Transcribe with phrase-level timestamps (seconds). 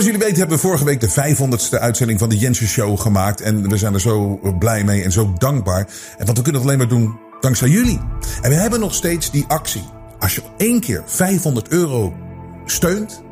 [0.00, 3.40] Zoals jullie weten hebben we vorige week de 500ste uitzending van de Jensen Show gemaakt.
[3.40, 5.86] En we zijn er zo blij mee en zo dankbaar.
[6.18, 8.00] En want we kunnen het alleen maar doen dankzij jullie.
[8.42, 9.84] En we hebben nog steeds die actie.
[10.18, 12.14] Als je één keer 500 euro
[12.64, 13.22] steunt,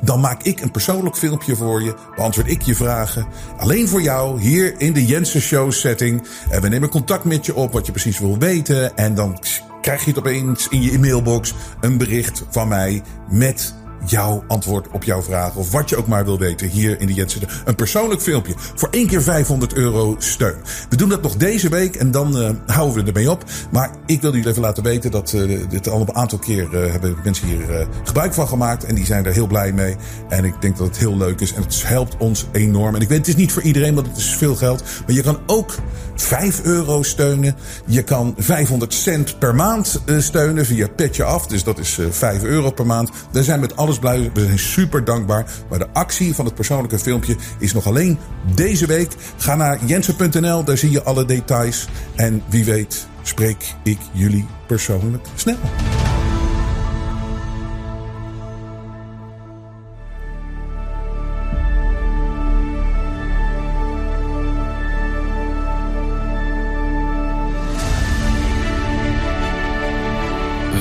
[0.00, 1.94] dan maak ik een persoonlijk filmpje voor je.
[2.16, 3.26] Beantwoord ik je vragen.
[3.58, 6.26] Alleen voor jou, hier in de Jensen Show setting.
[6.50, 8.96] En we nemen contact met je op, wat je precies wil weten.
[8.96, 9.38] En dan
[9.80, 15.04] krijg je het opeens in je e-mailbox een bericht van mij met jouw antwoord op
[15.04, 15.54] jouw vraag.
[15.54, 17.48] Of wat je ook maar wil weten hier in de Jensen.
[17.64, 20.56] Een persoonlijk filmpje voor één keer 500 euro steun.
[20.88, 23.44] We doen dat nog deze week en dan uh, houden we ermee op.
[23.70, 26.90] Maar ik wil jullie even laten weten dat uh, dit al een aantal keer uh,
[26.90, 28.84] hebben mensen hier gebruik van gemaakt.
[28.84, 29.96] En die zijn er heel blij mee.
[30.28, 31.52] En ik denk dat het heel leuk is.
[31.52, 32.94] En het helpt ons enorm.
[32.94, 34.82] En ik weet, het is niet voor iedereen, want het is veel geld.
[35.06, 35.74] Maar je kan ook
[36.14, 37.56] 5 euro steunen.
[37.86, 41.46] Je kan 500 cent per maand steunen via Petje Af.
[41.46, 43.10] Dus dat is 5 euro per maand.
[43.30, 44.30] Daar zijn met alles blij.
[44.34, 45.46] We zijn super dankbaar.
[45.68, 48.18] Maar de actie van het persoonlijke filmpje is nog alleen
[48.54, 49.12] deze week.
[49.36, 51.88] Ga naar jensen.nl, daar zie je alle details.
[52.14, 55.56] En wie weet spreek ik jullie persoonlijk snel.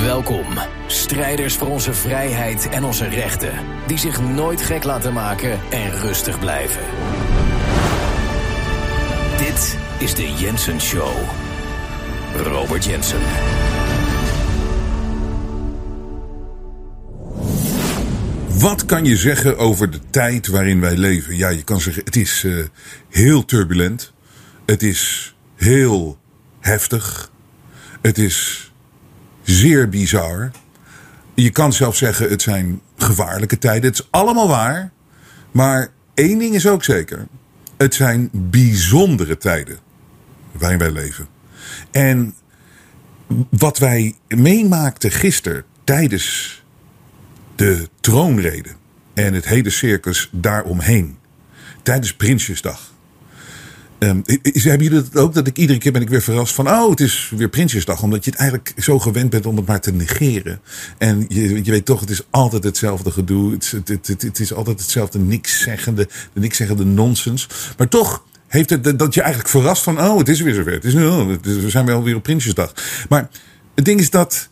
[0.04, 0.46] Welkom,
[0.92, 3.54] strijders voor onze vrijheid en onze rechten,
[3.88, 6.82] die zich nooit gek laten maken en rustig blijven.
[9.38, 11.14] Dit is de Jensen Show.
[12.36, 13.20] Robert Jensen.
[18.60, 21.38] Wat kan je zeggen over de tijd waarin wij leven?
[21.38, 22.66] Ja, je kan zeggen, het is uh,
[23.10, 24.14] heel turbulent.
[24.66, 26.18] Het is heel
[26.60, 27.32] heftig.
[28.02, 28.72] Het is
[29.44, 30.52] zeer bizar.
[31.42, 33.90] Je kan zelfs zeggen, het zijn gevaarlijke tijden.
[33.90, 34.92] Het is allemaal waar.
[35.52, 37.28] Maar één ding is ook zeker.
[37.78, 39.80] Het zijn bijzondere tijden
[40.52, 41.28] waarin wij leven.
[41.92, 42.36] En
[43.50, 46.64] wat wij meemaakten gisteren tijdens
[47.56, 48.70] de troonrede
[49.14, 51.18] en het hele circus daaromheen.
[51.84, 52.94] Tijdens Prinsjesdag.
[54.00, 55.34] Um, hebben jullie dat ook?
[55.34, 58.04] Dat ik iedere keer ben ik weer verrast van, oh, het is weer Prinsjesdag.
[58.04, 60.62] Omdat je het eigenlijk zo gewend bent om het maar te negeren.
[60.98, 63.52] En je, je weet toch, het is altijd hetzelfde gedoe.
[63.52, 67.48] Het, het, het, het is altijd hetzelfde niks zeggende, de niks zeggende nonsens.
[67.78, 70.72] Maar toch heeft het dat je eigenlijk verrast van, oh, het is weer zover.
[70.72, 72.74] Het is, oh, we zijn wel weer op Prinsjesdag.
[73.10, 73.30] Maar
[73.76, 74.50] het ding is dat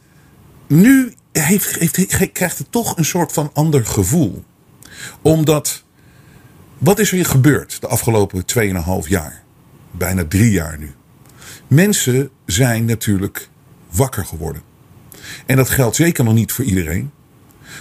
[0.68, 4.44] nu heeft, heeft, krijgt het toch een soort van ander gevoel.
[5.22, 5.84] Omdat,
[6.78, 8.44] wat is er gebeurd de afgelopen
[9.04, 9.44] 2,5 jaar?
[9.92, 10.92] Bijna drie jaar nu.
[11.68, 13.50] Mensen zijn natuurlijk
[13.90, 14.62] wakker geworden.
[15.46, 17.12] En dat geldt zeker nog niet voor iedereen.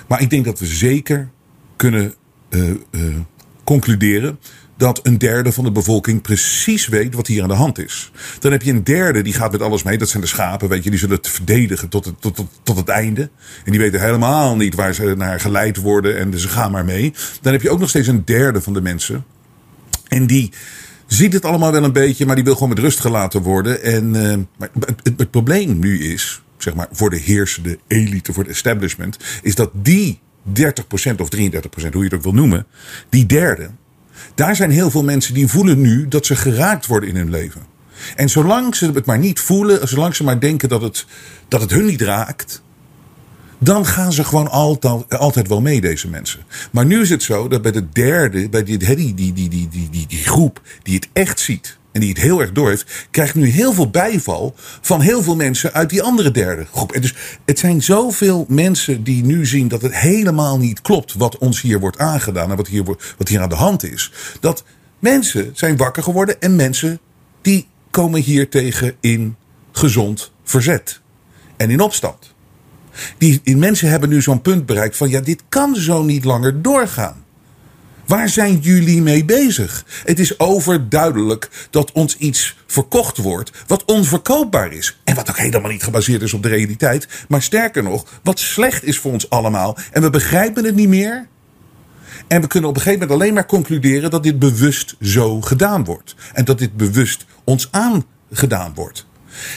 [0.06, 1.30] Maar ik denk dat we zeker
[1.76, 2.14] kunnen
[2.50, 3.16] uh, uh,
[3.64, 4.38] concluderen
[4.76, 8.10] dat een derde van de bevolking precies weet wat hier aan de hand is.
[8.38, 9.98] Dan heb je een derde die gaat met alles mee.
[9.98, 10.90] Dat zijn de schapen, weet je.
[10.90, 13.30] Die zullen het verdedigen tot het, tot, tot, het einde.
[13.64, 16.18] En die weten helemaal niet waar ze naar geleid worden.
[16.18, 17.12] En ze gaan maar mee.
[17.40, 19.24] Dan heb je ook nog steeds een derde van de mensen.
[20.08, 20.52] En die
[21.06, 23.82] ziet het allemaal wel een beetje, maar die wil gewoon met rust gelaten worden.
[23.82, 28.32] En uh, maar het, het, het probleem nu is, zeg maar, voor de heersende elite,
[28.32, 30.52] voor het establishment, is dat die 30%
[31.16, 31.58] of 33%, hoe
[31.92, 32.66] je het ook wil noemen,
[33.08, 33.70] die derde,
[34.36, 37.62] daar zijn heel veel mensen die voelen nu dat ze geraakt worden in hun leven.
[38.16, 41.06] En zolang ze het maar niet voelen, zolang ze maar denken dat het,
[41.48, 42.62] dat het hun niet raakt,
[43.58, 46.40] dan gaan ze gewoon altijd, altijd wel mee, deze mensen.
[46.70, 49.68] Maar nu is het zo dat bij de derde, bij die, die, die, die, die,
[49.68, 53.34] die, die groep die het echt ziet, en die het heel erg door heeft, krijgt
[53.34, 56.92] nu heel veel bijval van heel veel mensen uit die andere derde groep.
[56.92, 57.14] En dus
[57.44, 61.80] het zijn zoveel mensen die nu zien dat het helemaal niet klopt wat ons hier
[61.80, 62.84] wordt aangedaan en wat hier,
[63.18, 64.12] wat hier aan de hand is.
[64.40, 64.64] Dat
[64.98, 67.00] mensen zijn wakker geworden en mensen
[67.42, 69.36] die komen hier tegen in
[69.72, 71.00] gezond verzet
[71.56, 72.34] en in opstand.
[73.18, 76.62] Die, die mensen hebben nu zo'n punt bereikt van ja, dit kan zo niet langer
[76.62, 77.24] doorgaan.
[78.06, 79.84] Waar zijn jullie mee bezig?
[80.04, 85.00] Het is overduidelijk dat ons iets verkocht wordt wat onverkoopbaar is.
[85.04, 87.08] En wat ook helemaal niet gebaseerd is op de realiteit.
[87.28, 89.76] Maar sterker nog, wat slecht is voor ons allemaal.
[89.92, 91.26] En we begrijpen het niet meer.
[92.26, 95.84] En we kunnen op een gegeven moment alleen maar concluderen dat dit bewust zo gedaan
[95.84, 96.14] wordt.
[96.32, 99.06] En dat dit bewust ons aangedaan wordt.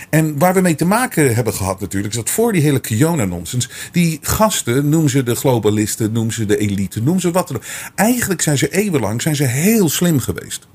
[0.10, 3.70] En waar we mee te maken hebben gehad natuurlijk, is dat voor die hele Kiona-nonsens,
[3.92, 7.64] die gasten, noem ze de globalisten, noem ze de elite, noem ze wat dan ook.
[7.96, 10.68] Eigenlijk zijn ze eeuwenlang zijn ze heel slim geweest.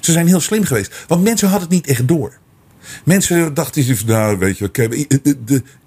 [0.00, 2.38] Ze zijn heel slim geweest, want mensen hadden het niet echt door.
[3.04, 4.70] Mensen dachten, nou weet je,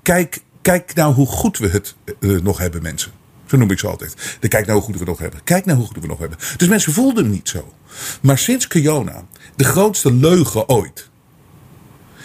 [0.01, 3.11] kijk, kijk nou hoe goed we het uh, nog hebben mensen.
[3.45, 4.37] Zo noem ik ze altijd.
[4.39, 5.39] De kijk nou hoe goed we nog hebben.
[5.43, 6.37] Kijk nou hoe goed we nog hebben.
[6.57, 7.73] Dus mensen voelden hem niet zo.
[8.21, 9.25] Maar sinds Kiona,
[9.55, 11.09] de grootste leugen ooit.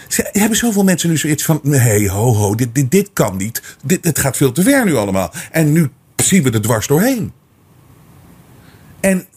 [0.07, 3.77] Hebben zoveel mensen nu zoiets van: hey, ho, ho, dit, dit, dit kan niet.
[3.83, 5.33] Dit, het gaat veel te ver nu allemaal.
[5.51, 7.31] En nu zien we er dwars doorheen.
[8.99, 9.27] En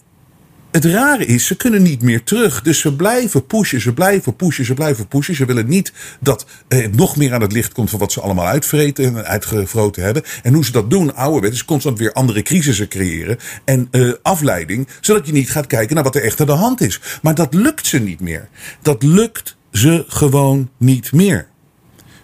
[0.77, 2.63] het rare is, ze kunnen niet meer terug.
[2.63, 5.35] Dus ze blijven pushen, ze blijven pushen, ze blijven pushen.
[5.35, 8.47] Ze willen niet dat eh, nog meer aan het licht komt van wat ze allemaal
[8.47, 10.23] uitvreten en uitgevroten hebben.
[10.43, 13.39] En hoe ze dat doen, ouderwet, is constant weer andere crisissen creëren.
[13.65, 16.81] En eh, afleiding, zodat je niet gaat kijken naar wat er echt aan de hand
[16.81, 17.01] is.
[17.23, 18.49] Maar dat lukt ze niet meer.
[18.83, 21.49] Dat lukt ze gewoon niet meer.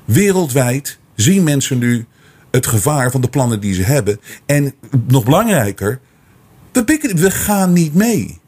[0.04, 2.06] Wereldwijd zien mensen nu
[2.50, 4.20] het gevaar van de plannen die ze hebben.
[4.46, 4.75] En
[5.06, 6.00] nog belangrijker,
[6.72, 8.40] we gaan niet mee.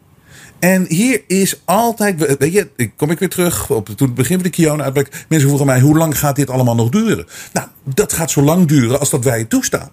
[0.59, 4.45] En hier is altijd, weet je, kom ik weer terug op toen het begin van
[4.45, 5.25] de Kiona-uitbraak.
[5.29, 7.27] Mensen vroegen mij, hoe lang gaat dit allemaal nog duren?
[7.53, 9.91] Nou, dat gaat zo lang duren als dat wij het toestaan.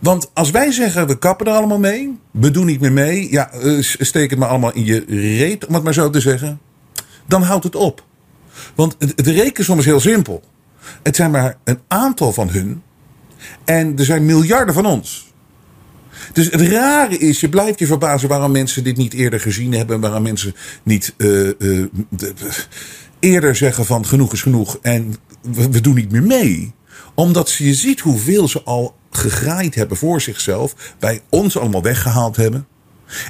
[0.00, 3.50] Want als wij zeggen, we kappen er allemaal mee, we doen niet meer mee, ja,
[3.52, 6.60] eh, steek het maar allemaal in je reet, om het maar zo te zeggen,
[7.26, 8.04] dan houdt het op.
[8.74, 10.42] Want de rekensom is heel simpel.
[11.02, 12.82] Het zijn maar een aantal van hun
[13.64, 15.30] en er zijn miljarden van ons.
[16.32, 20.00] Dus het rare is, je blijft je verbazen waarom mensen dit niet eerder gezien hebben.
[20.00, 21.28] Waarom mensen niet uh,
[21.58, 21.90] de,
[23.18, 26.72] eerder zeggen van genoeg is genoeg en we, we doen niet meer mee.
[27.14, 30.94] Omdat je ziet hoeveel ze al gegraaid hebben voor zichzelf.
[30.98, 32.66] Bij ons allemaal weggehaald hebben.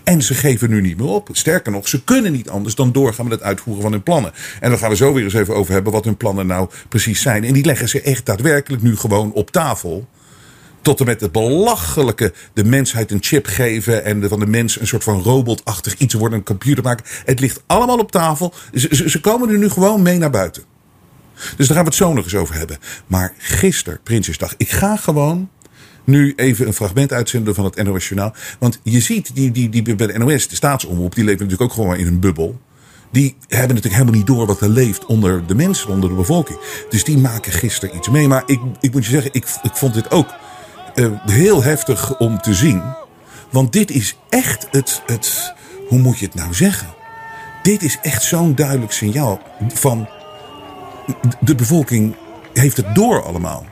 [0.05, 1.29] En ze geven nu niet meer op.
[1.33, 4.33] Sterker nog, ze kunnen niet anders dan doorgaan met het uitvoeren van hun plannen.
[4.61, 7.23] En daar gaan we zo weer eens even over hebben wat hun plannen nou precies
[7.23, 7.45] zijn.
[7.45, 10.09] En die leggen ze echt daadwerkelijk nu gewoon op tafel.
[10.83, 14.05] Tot en met het belachelijke de mensheid een chip geven.
[14.05, 17.05] En van de mens een soort van robotachtig iets worden, een computer maken.
[17.25, 18.55] Het ligt allemaal op tafel.
[18.75, 20.63] Ze, ze, komen er nu gewoon mee naar buiten.
[21.57, 22.79] Dus daar gaan we het zo nog eens over hebben.
[23.07, 24.55] Maar gisteren, Prinsjesdag.
[24.57, 25.51] Ik ga gewoon
[26.05, 28.35] nu even een fragment uitzenden van het NOS Journaal.
[28.59, 31.77] Want je ziet, die, die, die bij de NOS, de staatsomroep, die leven natuurlijk ook
[31.77, 32.61] gewoon in een bubbel.
[33.11, 36.59] Die hebben natuurlijk helemaal niet door wat er leeft onder de mensen, onder de bevolking.
[36.89, 38.29] Dus die maken gisteren iets mee.
[38.29, 40.35] Maar ik, ik moet je zeggen, ik, ik vond dit ook
[40.95, 42.83] uh, heel heftig om te zien.
[43.51, 45.55] Want dit is echt het, het.
[45.89, 46.89] Hoe moet je het nou zeggen?
[47.63, 49.41] Dit is echt zo'n duidelijk signaal
[49.75, 50.09] van.
[51.41, 52.15] De bevolking
[52.53, 53.67] heeft het door allemaal.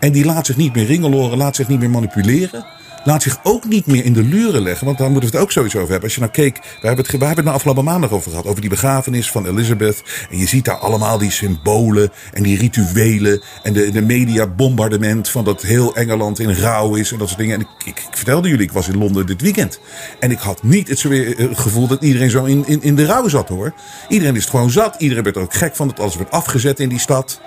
[0.00, 2.64] En die laat zich niet meer ringeloren, laat zich niet meer manipuleren
[3.08, 4.86] laat zich ook niet meer in de luren leggen.
[4.86, 6.08] Want daar moeten we het ook sowieso over hebben.
[6.08, 8.46] Als je nou keek, we hebben het, we hebben het de afgelopen maandag over gehad.
[8.46, 10.02] Over die begrafenis van Elizabeth.
[10.30, 13.42] En je ziet daar allemaal die symbolen en die rituelen.
[13.62, 17.12] En de, de mediabombardement van dat heel Engeland in rouw is.
[17.12, 17.54] En dat soort dingen.
[17.54, 19.80] En ik, ik, vertelde jullie, ik was in Londen dit weekend.
[20.20, 23.28] En ik had niet het, het gevoel dat iedereen zo in, in, in de rouw
[23.28, 23.74] zat hoor.
[24.08, 24.94] Iedereen is het gewoon zat.
[24.98, 27.40] Iedereen werd er ook gek van dat alles werd afgezet in die stad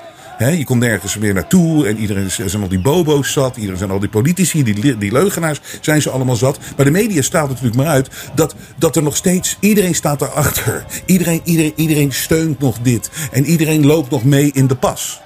[0.49, 1.87] je kon nergens meer naartoe.
[1.87, 3.55] En iedereen zijn al die bobo's zat.
[3.55, 6.59] Iedereen zijn al die politici, die, die leugenaars zijn ze allemaal zat.
[6.75, 9.57] Maar de media staat natuurlijk maar uit dat, dat er nog steeds...
[9.59, 10.85] Iedereen staat erachter.
[11.05, 13.09] Iedereen, iedereen, iedereen steunt nog dit.
[13.31, 15.21] En iedereen loopt nog mee in de pas.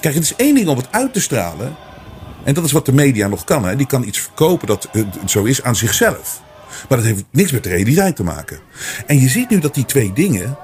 [0.00, 1.76] Kijk, het is één ding om het uit te stralen.
[2.44, 3.64] En dat is wat de media nog kan.
[3.64, 3.76] Hè.
[3.76, 6.42] Die kan iets verkopen dat het zo is aan zichzelf.
[6.88, 8.58] Maar dat heeft niks met realiteit te maken.
[9.06, 10.56] En je ziet nu dat die twee dingen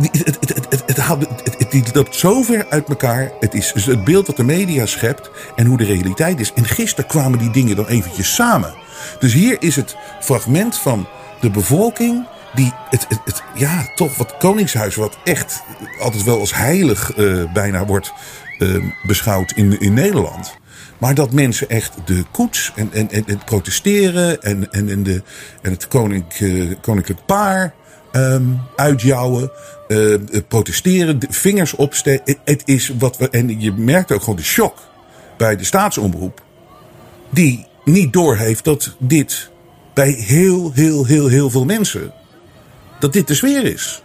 [0.00, 3.32] het, het, het, het, loopt zo ver uit elkaar.
[3.40, 6.52] Het is het beeld wat de media schept en hoe de realiteit is.
[6.52, 8.74] En gisteren kwamen die dingen dan eventjes samen.
[9.18, 11.08] Dus hier is het fragment van
[11.40, 13.06] de bevolking die het,
[13.54, 15.62] ja, toch wat Koningshuis, wat echt
[16.00, 18.12] altijd wel als heilig uh, bijna wordt
[18.58, 20.56] uh, beschouwd in, in Nederland.
[20.98, 25.22] Maar dat mensen echt de koets en, en, en het protesteren en, en, de,
[25.62, 27.74] en het koninklijk, uh, koninklijk paar
[28.16, 29.50] um, uitjouwen.
[29.88, 30.18] Uh,
[30.48, 32.36] protesteren, vingers opsteken.
[32.44, 33.30] Het is wat we.
[33.30, 34.78] En je merkt ook gewoon de shock
[35.36, 36.42] bij de staatsomroep.
[37.30, 39.50] Die niet doorheeft dat dit
[39.94, 42.12] bij heel, heel, heel, heel veel mensen.
[43.00, 44.02] dat dit de sfeer is.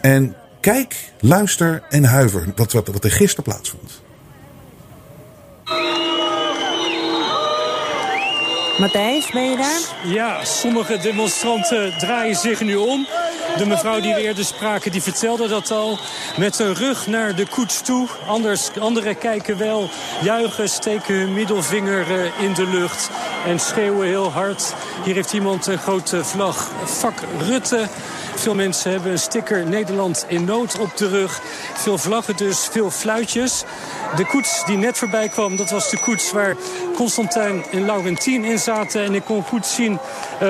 [0.00, 4.02] En kijk, luister en huiver wat, wat, wat er gisteren plaatsvond.
[8.78, 10.12] Matthijs, ben je daar?
[10.12, 13.06] Ja, sommige demonstranten draaien zich nu om.
[13.56, 15.98] De mevrouw die we eerder spraken, die vertelde dat al.
[16.36, 18.08] Met hun rug naar de koets toe.
[18.26, 19.88] Anders, anderen kijken wel,
[20.22, 23.10] juichen, steken hun middelvinger eh, in de lucht.
[23.46, 24.74] En schreeuwen heel hard.
[25.04, 26.70] Hier heeft iemand een grote vlag.
[26.84, 27.88] Vak Rutte.
[28.34, 31.40] Veel mensen hebben een sticker Nederland in nood op de rug.
[31.74, 33.64] Veel vlaggen dus, veel fluitjes.
[34.16, 36.56] De koets die net voorbij kwam, dat was de koets waar
[36.96, 39.04] Constantijn en Laurentien in zaten.
[39.04, 39.98] En ik kon goed zien
[40.42, 40.48] uh,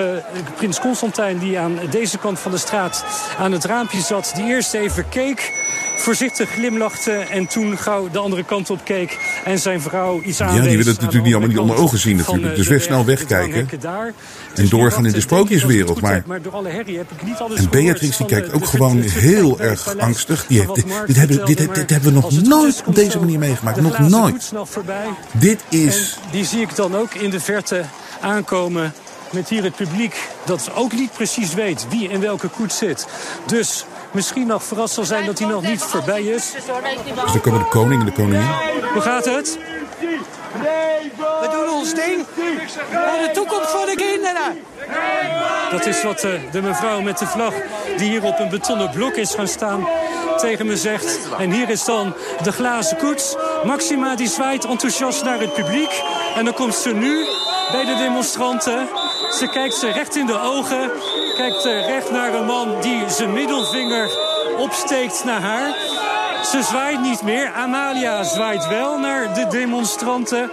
[0.57, 3.05] prins Constantijn die aan deze kant van de straat
[3.39, 4.33] aan het raampje zat.
[4.35, 5.53] Die eerst even keek
[5.97, 10.57] voorzichtig glimlachte en toen gauw de andere kant op keek en zijn vrouw iets aanwees.
[10.57, 12.57] Ja, die willen het natuurlijk niet allemaal niet onder ogen zien natuurlijk.
[12.57, 13.69] Dus weer snel wegkijken
[14.55, 16.01] en doorgaan in de sprookjeswereld.
[16.01, 16.25] Maar,
[17.57, 20.47] en Beatrix die kijkt ook gewoon heel erg angstig.
[20.49, 20.75] Die heeft,
[21.07, 23.81] dit, hebben, dit, dit, hebben we nog nooit op deze manier meegemaakt.
[23.81, 24.53] Nog nooit.
[25.33, 26.19] Dit is...
[26.31, 27.85] die zie ik dan ook in de verte
[28.21, 28.93] aankomen
[29.31, 33.07] met hier het publiek dat ook niet precies weet wie in welke koets zit.
[33.47, 36.53] Dus misschien nog verrast zal zijn dat hij nog niet voorbij is.
[36.53, 36.65] Dus
[37.33, 38.51] dan komen de koning en de koningin.
[38.93, 39.59] Hoe gaat het?
[41.19, 42.27] We doen ons ding
[42.91, 44.59] voor de toekomst voor de kinderen.
[45.71, 47.55] Dat is wat de, de mevrouw met de vlag
[47.97, 49.87] die hier op een betonnen blok is gaan staan
[50.39, 51.19] tegen me zegt.
[51.39, 53.37] En hier is dan de glazen koets.
[53.65, 56.03] Maxima die zwaait enthousiast naar het publiek.
[56.37, 57.25] En dan komt ze nu
[57.73, 58.89] bij de demonstranten.
[59.31, 60.91] Ze kijkt ze recht in de ogen.
[61.37, 64.11] Kijkt recht naar een man die zijn middelvinger
[64.59, 65.77] opsteekt naar haar.
[66.45, 67.53] Ze zwaait niet meer.
[67.53, 70.51] Amalia zwaait wel naar de demonstranten.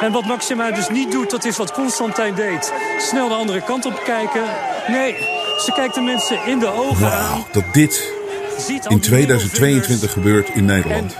[0.00, 2.72] En wat Maxima dus niet doet, dat is wat Constantijn deed.
[2.98, 4.42] Snel de andere kant op kijken.
[4.86, 5.16] Nee,
[5.58, 7.44] ze kijkt de mensen in de ogen aan.
[7.52, 8.13] Dat dit
[8.88, 11.16] in 2022 gebeurt in Nederland.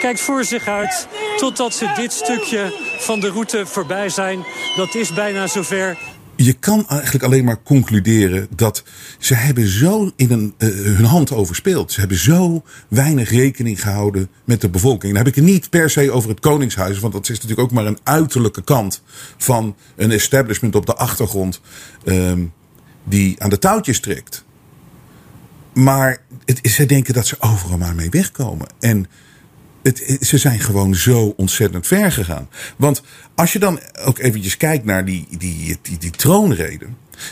[0.00, 4.44] kijkt voor zich uit totdat ze dit stukje van de route voorbij zijn.
[4.76, 5.96] Dat is bijna zover
[6.36, 8.82] je kan eigenlijk alleen maar concluderen dat
[9.18, 11.92] ze hebben zo in een, uh, hun hand overspeeld.
[11.92, 15.14] Ze hebben zo weinig rekening gehouden met de bevolking.
[15.14, 17.70] Dan heb ik het niet per se over het Koningshuis, want dat is natuurlijk ook
[17.70, 19.02] maar een uiterlijke kant
[19.36, 21.60] van een establishment op de achtergrond
[22.04, 22.52] um,
[23.04, 24.44] die aan de touwtjes trekt.
[25.76, 28.66] Maar het, ze denken dat ze overal maar mee wegkomen.
[28.80, 29.06] En
[29.82, 32.48] het, ze zijn gewoon zo ontzettend ver gegaan.
[32.76, 33.02] Want
[33.34, 36.86] als je dan ook eventjes kijkt naar die, die, die, die troonrede.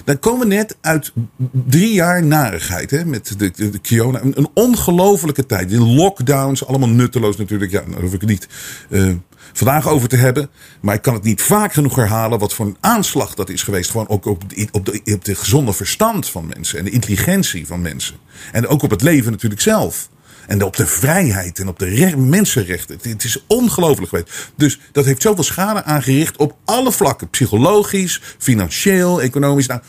[0.04, 1.12] Dan komen we net uit
[1.52, 4.20] drie jaar narigheid hè, met de, de, de Kiona.
[4.22, 5.68] Een, ongelofelijke tijd.
[5.68, 7.70] Die lockdowns, allemaal nutteloos natuurlijk.
[7.70, 8.48] Ja, daar hoef ik niet
[8.88, 9.14] uh,
[9.52, 10.50] vandaag over te hebben.
[10.80, 13.90] Maar ik kan het niet vaak genoeg herhalen wat voor een aanslag dat is geweest.
[13.90, 17.82] Gewoon ook op, op, de, op de gezonde verstand van mensen en de intelligentie van
[17.82, 18.16] mensen.
[18.52, 20.08] En ook op het leven natuurlijk zelf.
[20.46, 22.98] En op de vrijheid en op de mensenrechten.
[23.02, 24.52] Het is ongelooflijk geweest.
[24.56, 27.28] Dus dat heeft zoveel schade aangericht op alle vlakken.
[27.28, 29.66] Psychologisch, financieel, economisch.
[29.66, 29.80] Nou,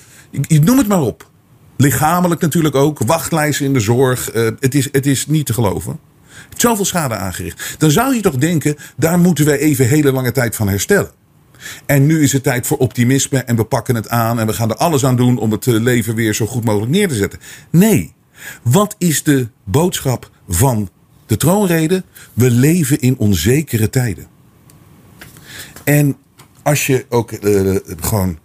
[0.48, 1.30] noem het maar op.
[1.78, 3.00] Lichamelijk natuurlijk ook.
[3.06, 4.36] Wachtlijsten in de zorg.
[4.36, 6.00] Uh, het, is, het is niet te geloven.
[6.56, 7.76] Zoveel schade aangericht.
[7.78, 11.12] Dan zou je toch denken, daar moeten we even hele lange tijd van herstellen.
[11.86, 14.70] En nu is het tijd voor optimisme en we pakken het aan en we gaan
[14.70, 17.40] er alles aan doen om het eh, leven weer zo goed mogelijk neer te zetten.
[17.70, 18.14] Nee.
[18.64, 20.90] Wat is de boodschap van
[21.26, 22.04] de troonrede.
[22.34, 24.28] We leven in onzekere tijden.
[25.84, 26.18] En
[26.64, 28.38] als je ook uh, gewoon.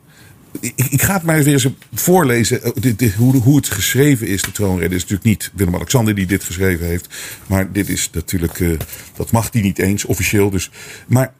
[0.61, 2.61] Ik, ga het maar weer eens voorlezen.
[2.85, 4.95] Uh, hoe, hoe, het geschreven is, de troonrede.
[4.95, 7.09] Is natuurlijk niet Willem-Alexander die dit geschreven heeft.
[7.47, 8.79] Maar dit is natuurlijk.
[9.17, 10.51] Dat mag hij niet eens officieel.
[10.51, 10.71] Dus,
[11.07, 11.35] maar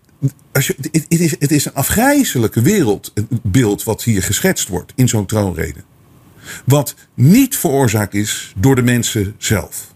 [0.53, 5.09] als je, het, het, is, het is een afgrijzelijke wereldbeeld wat hier geschetst wordt in
[5.09, 5.81] zo'n troonrede.
[6.65, 9.95] Wat niet veroorzaakt is door de mensen zelf.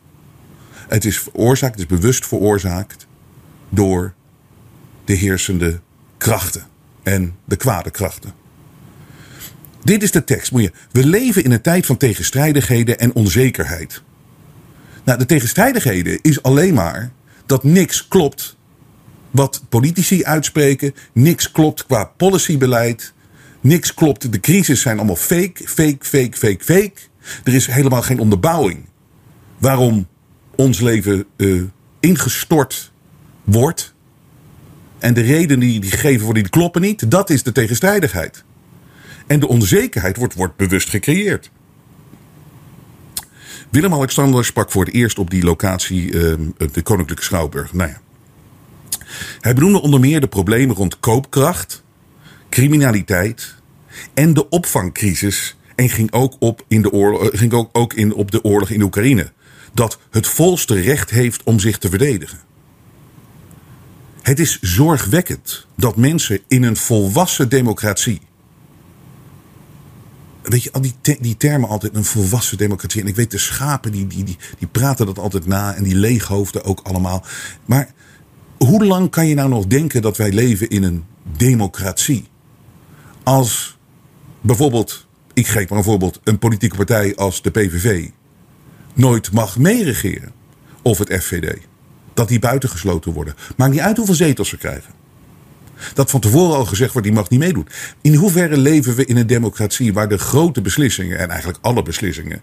[0.88, 3.06] Het is veroorzaakt, het is bewust veroorzaakt
[3.68, 4.14] door
[5.04, 5.80] de heersende
[6.16, 6.66] krachten
[7.02, 8.32] en de kwade krachten.
[9.82, 10.52] Dit is de tekst.
[10.52, 14.02] Moet je, we leven in een tijd van tegenstrijdigheden en onzekerheid.
[15.04, 17.12] Nou, de tegenstrijdigheden is alleen maar
[17.46, 18.56] dat niks klopt
[19.30, 20.94] wat politici uitspreken.
[21.12, 23.13] Niks klopt qua policybeleid.
[23.64, 24.32] Niks klopt.
[24.32, 26.92] De crisis zijn allemaal fake, fake, fake, fake, fake.
[27.44, 28.84] Er is helemaal geen onderbouwing.
[29.58, 30.08] Waarom
[30.54, 31.62] ons leven uh,
[32.00, 32.92] ingestort
[33.44, 33.94] wordt.
[34.98, 37.10] En de redenen die die geven voor die kloppen niet.
[37.10, 38.44] Dat is de tegenstrijdigheid.
[39.26, 41.50] En de onzekerheid wordt, wordt bewust gecreëerd.
[43.70, 46.34] Willem-Alexander sprak voor het eerst op die locatie uh,
[46.72, 47.72] de Koninklijke Schouwburg.
[47.72, 48.00] Nou ja.
[49.40, 51.83] Hij benoemde onder meer de problemen rond koopkracht,
[52.54, 53.54] criminaliteit
[54.14, 55.56] en de opvangcrisis.
[55.74, 58.82] En ging ook, op in de oorlog, ging ook, ook in op de oorlog in
[58.82, 59.32] Oekraïne
[59.72, 62.38] dat het volste recht heeft om zich te verdedigen.
[64.22, 68.20] Het is zorgwekkend dat mensen in een volwassen democratie.
[70.42, 73.00] Weet je, al die, die termen altijd, een volwassen democratie.
[73.00, 75.74] En ik weet, de schapen die, die, die, die praten dat altijd na.
[75.74, 77.24] En die leeghoofden ook allemaal.
[77.64, 77.92] Maar
[78.58, 81.04] hoe lang kan je nou nog denken dat wij leven in een
[81.36, 82.32] democratie?
[83.24, 83.78] Als
[84.40, 88.08] bijvoorbeeld, ik geef maar een voorbeeld, een politieke partij als de PVV
[88.94, 90.32] nooit mag meeregeren.
[90.82, 91.58] Of het FVD.
[92.14, 93.34] dat die buitengesloten worden.
[93.56, 94.92] Maakt niet uit hoeveel zetels ze krijgen.
[95.94, 97.68] Dat van tevoren al gezegd wordt, die mag niet meedoen.
[98.00, 102.42] In hoeverre leven we in een democratie waar de grote beslissingen, en eigenlijk alle beslissingen,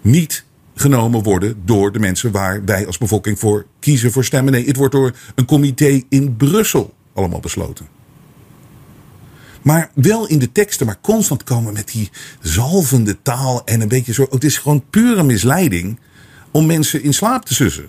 [0.00, 0.44] niet
[0.74, 4.52] genomen worden door de mensen waar wij als bevolking voor kiezen voor stemmen.
[4.52, 7.99] Nee, het wordt door een comité in Brussel allemaal besloten.
[9.62, 14.12] Maar wel in de teksten, maar constant komen met die zalvende taal en een beetje
[14.12, 14.26] zo.
[14.30, 15.98] Het is gewoon pure misleiding
[16.50, 17.88] om mensen in slaap te sussen.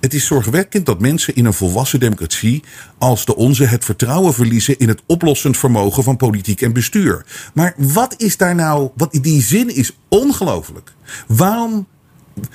[0.00, 2.62] Het is zorgwekkend dat mensen in een volwassen democratie
[2.98, 7.26] als de onze het vertrouwen verliezen in het oplossend vermogen van politiek en bestuur.
[7.54, 10.92] Maar wat is daar nou, wat die zin is ongelooflijk.
[11.26, 11.86] Waarom,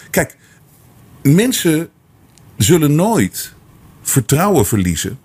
[0.09, 0.37] kijk,
[1.21, 1.89] mensen
[2.57, 3.53] zullen nooit
[4.01, 5.19] vertrouwen verliezen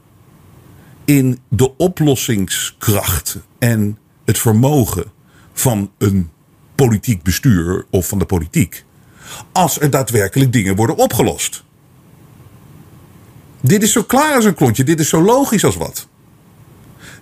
[1.05, 5.05] in de oplossingskracht en het vermogen
[5.53, 6.31] van een
[6.75, 8.85] politiek bestuur of van de politiek.
[9.53, 11.65] Als er daadwerkelijk dingen worden opgelost.
[13.61, 16.09] Dit is zo klaar als een klontje, dit is zo logisch als wat.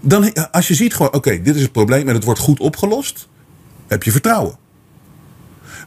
[0.00, 3.28] Dan, als je ziet gewoon, oké, dit is het probleem en het wordt goed opgelost,
[3.86, 4.56] heb je vertrouwen.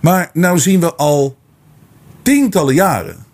[0.01, 1.37] Maar nou zien we al
[2.21, 3.24] tientallen jaren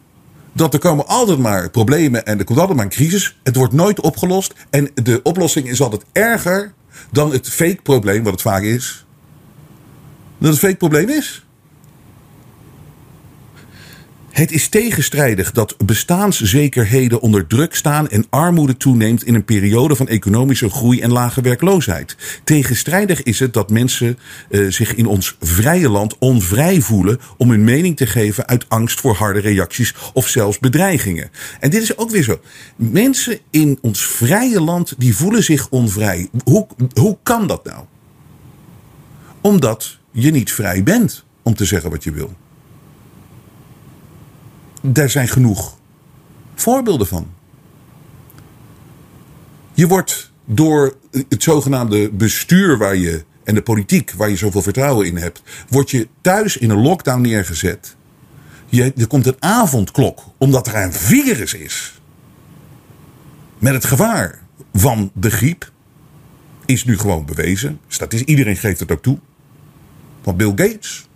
[0.53, 3.39] dat er komen altijd maar problemen en er komt altijd maar een crisis.
[3.43, 4.53] Het wordt nooit opgelost.
[4.69, 6.73] En de oplossing is altijd erger
[7.11, 9.05] dan het fake probleem, wat het vaak is.
[10.37, 11.45] Dat het fake probleem is.
[14.31, 20.07] Het is tegenstrijdig dat bestaanszekerheden onder druk staan en armoede toeneemt in een periode van
[20.07, 22.15] economische groei en lage werkloosheid.
[22.43, 24.17] Tegenstrijdig is het dat mensen
[24.49, 28.99] uh, zich in ons vrije land onvrij voelen om hun mening te geven uit angst
[28.99, 31.29] voor harde reacties of zelfs bedreigingen.
[31.59, 32.39] En dit is ook weer zo.
[32.75, 36.29] Mensen in ons vrije land die voelen zich onvrij.
[36.43, 37.83] Hoe, hoe kan dat nou?
[39.41, 42.33] Omdat je niet vrij bent om te zeggen wat je wil
[44.81, 45.77] daar zijn genoeg
[46.55, 47.27] voorbeelden van.
[49.73, 50.95] Je wordt door
[51.29, 55.91] het zogenaamde bestuur waar je, en de politiek waar je zoveel vertrouwen in hebt, word
[55.91, 57.95] je thuis in een lockdown neergezet.
[58.65, 62.01] Je, er komt een avondklok omdat er een virus is.
[63.59, 64.39] Met het gevaar
[64.73, 65.71] van de griep
[66.65, 67.79] is nu gewoon bewezen.
[67.87, 69.19] Statistisch, iedereen geeft het ook toe.
[70.21, 71.07] Van Bill Gates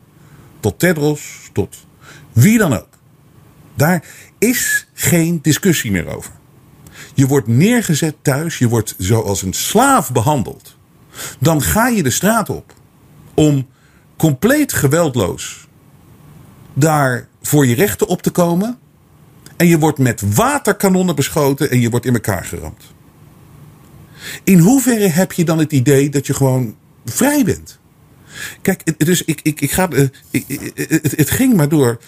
[0.60, 1.75] tot Tedros tot
[2.34, 2.94] wie dan ook.
[3.76, 4.04] Daar
[4.38, 6.32] is geen discussie meer over.
[7.14, 10.78] Je wordt neergezet thuis, je wordt zoals een slaaf behandeld.
[11.40, 12.74] Dan ga je de straat op
[13.34, 13.68] om
[14.18, 15.68] compleet geweldloos
[16.74, 18.78] daar voor je rechten op te komen.
[19.58, 22.84] En je wordt met waterkanonnen beschoten en je wordt in elkaar geramd.
[24.44, 27.80] In hoeverre heb je dan het idee dat je gewoon vrij bent?
[28.62, 30.08] Kijk, dus ik, ik, ik ga, eh,
[30.76, 32.00] het, het ging maar door.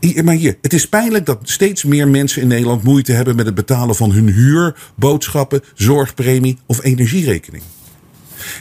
[0.00, 3.54] Maar hier, het is pijnlijk dat steeds meer mensen in Nederland moeite hebben met het
[3.54, 7.62] betalen van hun huur, boodschappen, zorgpremie of energierekening.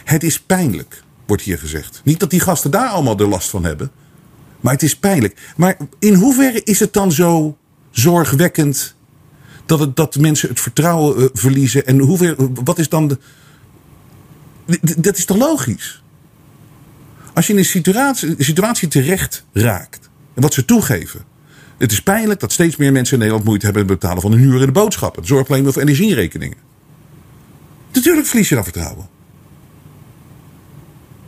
[0.04, 2.02] Het is pijnlijk, wordt hier gezegd.
[2.04, 3.92] Niet dat die gasten daar allemaal de last van hebben,
[4.60, 5.54] maar het is pijnlijk.
[5.56, 7.58] Maar in hoeverre is het dan zo
[7.92, 8.96] zorgwekkend
[9.66, 11.86] dat, het, dat mensen het vertrouwen uh, verliezen?
[11.86, 13.18] En hoever, wat is dan de.
[14.98, 16.04] Dat is toch logisch?
[17.34, 21.26] Als je in een situatie, situatie terecht raakt, en wat ze toegeven,
[21.80, 24.32] het is pijnlijk dat steeds meer mensen in Nederland moeite hebben met het betalen van
[24.32, 26.58] hun huur en de boodschappen, zorgpremie of energierekeningen.
[27.92, 29.08] Natuurlijk verlies je dan vertrouwen.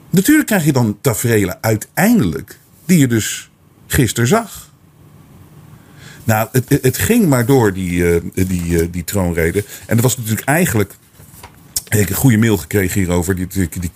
[0.10, 3.50] Natuurlijk krijg je dan tafereelen uiteindelijk die je dus
[3.88, 4.70] gisteren zag.
[6.24, 9.64] Nou, het, het ging maar door, die, uh, die, uh, die troonrede.
[9.86, 10.94] En dat was natuurlijk eigenlijk
[11.92, 13.36] ik heb een goede mail gekregen hierover.
[13.36, 13.92] Die, die, die,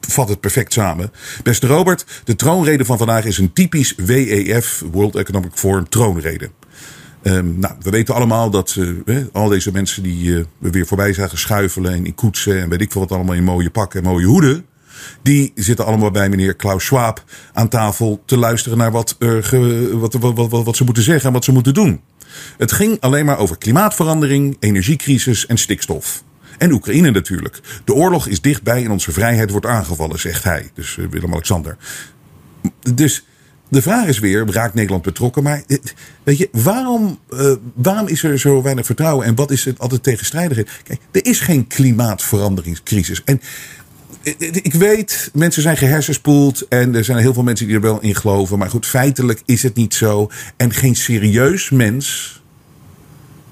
[0.00, 1.12] vat het perfect samen.
[1.42, 6.50] Beste Robert, de troonrede van vandaag is een typisch WEF, World Economic Forum, troonrede.
[7.22, 11.12] Um, nou, we weten allemaal dat uh, al deze mensen die uh, we weer voorbij
[11.12, 14.10] zagen schuifelen en in koetsen en weet ik veel wat allemaal in mooie pakken en
[14.10, 14.66] mooie hoeden.
[15.22, 19.16] Die zitten allemaal bij meneer Klaus Schwab aan tafel te luisteren naar wat,
[19.92, 22.00] wat, wat, wat ze moeten zeggen en wat ze moeten doen.
[22.56, 26.22] Het ging alleen maar over klimaatverandering, energiecrisis en stikstof.
[26.58, 27.60] En Oekraïne natuurlijk.
[27.84, 30.70] De oorlog is dichtbij en onze vrijheid wordt aangevallen, zegt hij.
[30.74, 31.76] Dus uh, Willem-Alexander.
[32.94, 33.24] Dus
[33.68, 35.42] de vraag is weer, raakt Nederland betrokken?
[35.42, 35.76] Maar eh,
[36.22, 40.02] weet je, waarom, uh, waarom is er zo weinig vertrouwen en wat is het altijd
[40.02, 40.70] tegenstrijdigheid?
[40.84, 43.22] Kijk, er is geen klimaatveranderingscrisis.
[43.24, 43.40] En
[44.52, 48.14] ik weet, mensen zijn gehersenspoeld en er zijn heel veel mensen die er wel in
[48.14, 48.58] geloven.
[48.58, 50.30] Maar goed, feitelijk is het niet zo.
[50.56, 52.36] En geen serieus mens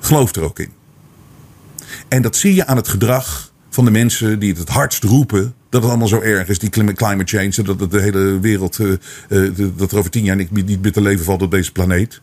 [0.01, 0.75] gelooft er ook in.
[2.09, 5.54] En dat zie je aan het gedrag van de mensen die het het hardst roepen.
[5.68, 7.62] Dat het allemaal zo erg is, die climate change.
[7.62, 8.92] Dat de hele wereld, uh,
[9.28, 12.20] uh, dat er over tien jaar niet, niet meer te leven valt op deze planeet.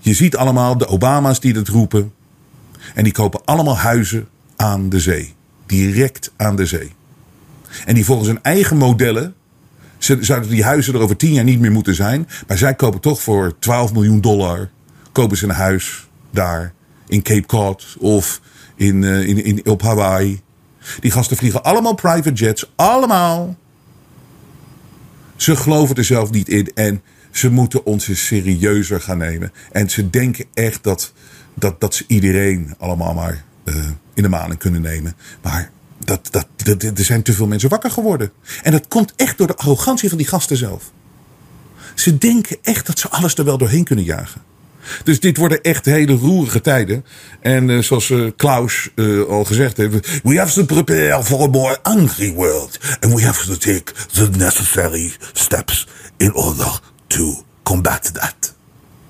[0.00, 2.12] Je ziet allemaal de Obama's die dat roepen.
[2.94, 5.34] En die kopen allemaal huizen aan de zee.
[5.66, 6.92] Direct aan de zee.
[7.86, 9.34] En die volgens hun eigen modellen
[9.98, 12.28] zouden die huizen er over tien jaar niet meer moeten zijn.
[12.46, 14.70] Maar zij kopen toch voor 12 miljoen dollar
[15.12, 16.72] kopen ze een huis daar
[17.06, 18.40] in Cape Cod of
[18.76, 20.40] in, uh, in, in, op Hawaii.
[21.00, 22.70] Die gasten vliegen allemaal private jets.
[22.76, 23.56] Allemaal.
[25.36, 26.70] Ze geloven er zelf niet in.
[26.74, 29.52] En ze moeten ons serieuzer gaan nemen.
[29.72, 31.12] En ze denken echt dat,
[31.54, 33.74] dat, dat ze iedereen allemaal maar uh,
[34.14, 35.16] in de maling kunnen nemen.
[35.42, 38.32] Maar dat, dat, dat, er zijn te veel mensen wakker geworden.
[38.62, 40.92] En dat komt echt door de arrogantie van die gasten zelf.
[41.94, 44.42] Ze denken echt dat ze alles er wel doorheen kunnen jagen.
[45.04, 47.04] Dus dit worden echt hele roerige tijden.
[47.40, 51.46] En uh, zoals uh, Klaus uh, al gezegd heeft: We have to prepare for a
[51.46, 52.78] more angry world.
[53.00, 58.54] And we have to take the necessary steps in order to combat that.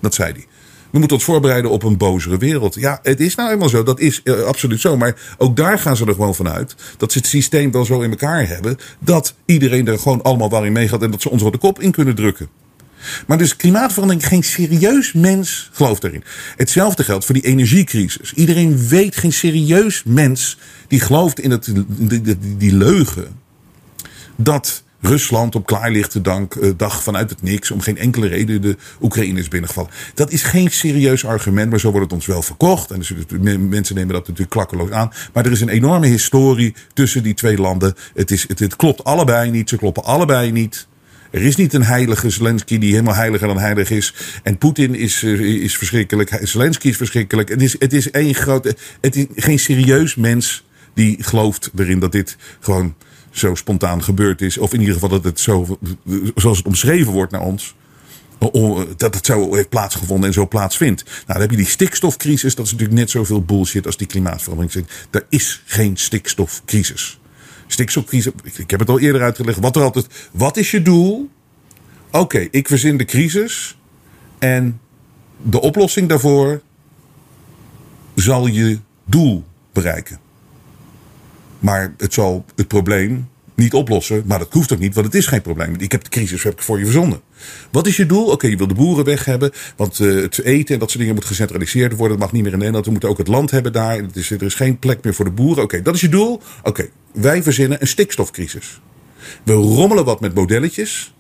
[0.01, 0.47] Dat zei hij.
[0.95, 2.75] We moeten ons voorbereiden op een bozere wereld.
[2.75, 3.83] Ja, het is nou eenmaal zo.
[3.83, 4.97] Dat is absoluut zo.
[4.97, 6.75] Maar ook daar gaan ze er gewoon vanuit.
[6.97, 8.77] Dat ze het systeem wel zo in elkaar hebben.
[8.99, 11.03] Dat iedereen er gewoon allemaal wel in meegaat.
[11.03, 12.49] En dat ze ons de kop in kunnen drukken.
[13.27, 16.25] Maar dus klimaatverandering, geen serieus mens gelooft erin.
[16.57, 18.33] Hetzelfde geldt voor die energiecrisis.
[18.33, 21.73] Iedereen weet, geen serieus mens die gelooft in het,
[22.59, 23.27] die, leugen.
[24.37, 28.77] Dat Rusland op klaarlichte dank, uh, dag vanuit het niks om geen enkele reden de
[29.01, 29.91] Oekraïne is binnengevallen.
[30.15, 32.91] Dat is geen serieus argument, maar zo wordt het ons wel verkocht.
[32.91, 33.13] En dus,
[33.59, 35.13] mensen nemen dat natuurlijk klakkeloos aan.
[35.33, 37.95] Maar er is een enorme historie tussen die twee landen.
[38.15, 40.87] Het, is, het klopt allebei niet, ze kloppen allebei niet.
[41.35, 44.15] Er is niet een heilige Zelensky die helemaal heiliger dan heilig is.
[44.43, 46.39] En Poetin is, is verschrikkelijk.
[46.43, 47.49] Zelensky is verschrikkelijk.
[47.49, 48.77] Het is, het is één grote.
[49.01, 52.95] Het is geen serieus mens die gelooft erin dat dit gewoon
[53.31, 54.59] zo spontaan gebeurd is.
[54.59, 55.79] Of in ieder geval dat het zo,
[56.35, 57.75] zoals het omschreven wordt naar ons.
[58.97, 61.05] Dat het zo heeft plaatsgevonden en zo plaatsvindt.
[61.05, 62.55] Nou, dan heb je die stikstofcrisis.
[62.55, 64.87] Dat is natuurlijk net zoveel bullshit als die klimaatverandering.
[65.11, 67.19] Er is geen stikstofcrisis.
[67.75, 69.59] Stikstofcrisis, ik heb het al eerder uitgelegd.
[69.59, 71.31] Wat er altijd, wat is je doel?
[72.11, 73.79] Oké, ik verzin de crisis.
[74.39, 74.81] En
[75.43, 76.63] de oplossing daarvoor
[78.15, 80.19] zal je doel bereiken.
[81.59, 84.23] Maar het zal het probleem niet oplossen.
[84.27, 85.75] Maar dat hoeft ook niet, want het is geen probleem.
[85.79, 87.21] Ik heb de crisis heb ik voor je verzonnen.
[87.71, 88.31] Wat is je doel?
[88.31, 89.51] Oké, je wil de boeren weg hebben.
[89.77, 92.19] Want uh, het eten en dat soort dingen moet gecentraliseerd worden.
[92.19, 92.85] Dat mag niet meer in Nederland.
[92.85, 93.97] We moeten ook het land hebben daar.
[93.97, 95.63] Het is, er is geen plek meer voor de boeren.
[95.63, 96.43] Oké, dat is je doel.
[96.63, 98.81] Oké, wij verzinnen een stikstofcrisis.
[99.43, 101.15] We rommelen wat met modelletjes.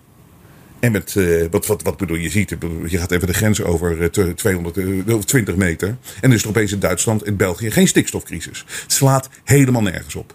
[0.80, 2.30] En met, uh, wat, wat, wat bedoel je?
[2.30, 5.96] ziet, je gaat even de grens over uh, 220 meter.
[6.20, 8.64] En is er opeens in Duitsland en België geen stikstofcrisis.
[8.82, 10.34] Het slaat helemaal nergens op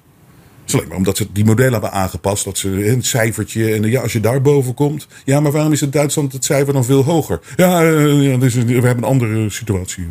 [0.74, 2.44] is maar omdat ze die modellen hebben aangepast.
[2.44, 3.74] Dat ze een cijfertje.
[3.74, 5.08] En ja, als je daar boven komt.
[5.26, 7.40] Ja, maar waarom is in Duitsland het cijfer dan veel hoger?
[7.56, 10.08] Ja, ja dus we hebben een andere situatie.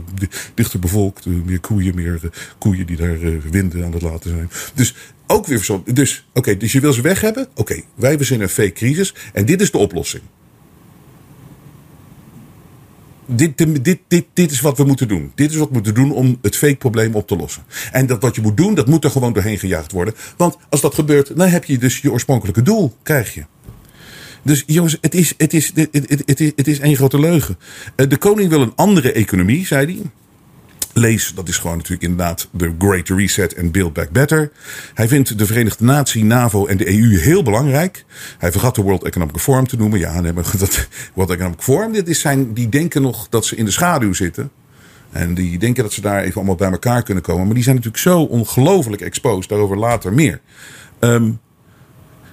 [0.55, 1.27] Dichter bevolkt.
[1.27, 1.95] Uh, meer koeien.
[1.95, 2.21] Meer
[2.59, 3.19] koeien die daar
[3.51, 4.51] winden aan het laten zijn.
[4.75, 4.95] Dus
[5.27, 5.83] ook weer zo.
[5.93, 7.49] Dus, oké, dus je wil ze weg hebben?
[7.51, 9.15] Oké, okay, wij zijn een fake crisis.
[9.33, 10.23] En dit is de oplossing.
[13.29, 15.33] Dit, dit, dit, dit is wat we moeten doen.
[15.35, 17.63] Dit is wat we moeten doen om het fake-probleem op te lossen.
[17.93, 20.15] En dat wat je moet doen, dat moet er gewoon doorheen gejaagd worden.
[20.37, 23.45] Want als dat gebeurt, dan heb je dus je oorspronkelijke doel, krijg je.
[24.43, 27.59] Dus jongens, het is, het is, het, het, het, is, het is één grote leugen.
[27.95, 30.11] Eh, de koning wil een andere economie, zei hij.
[30.99, 34.51] Lees, dat is gewoon natuurlijk inderdaad de Great Reset en Build Back Better.
[34.95, 38.05] Hij vindt de Verenigde Natie, NAVO en de EU heel belangrijk.
[38.39, 39.99] Hij vergat de World Economic Forum te noemen.
[39.99, 43.57] Ja, nee, maar dat World Economic Forum, dit is zijn, die denken nog dat ze
[43.57, 44.51] in de schaduw zitten.
[45.11, 47.45] En die denken dat ze daar even allemaal bij elkaar kunnen komen.
[47.45, 49.49] Maar die zijn natuurlijk zo ongelooflijk exposed.
[49.49, 50.41] Daarover later meer.
[51.01, 51.41] Um,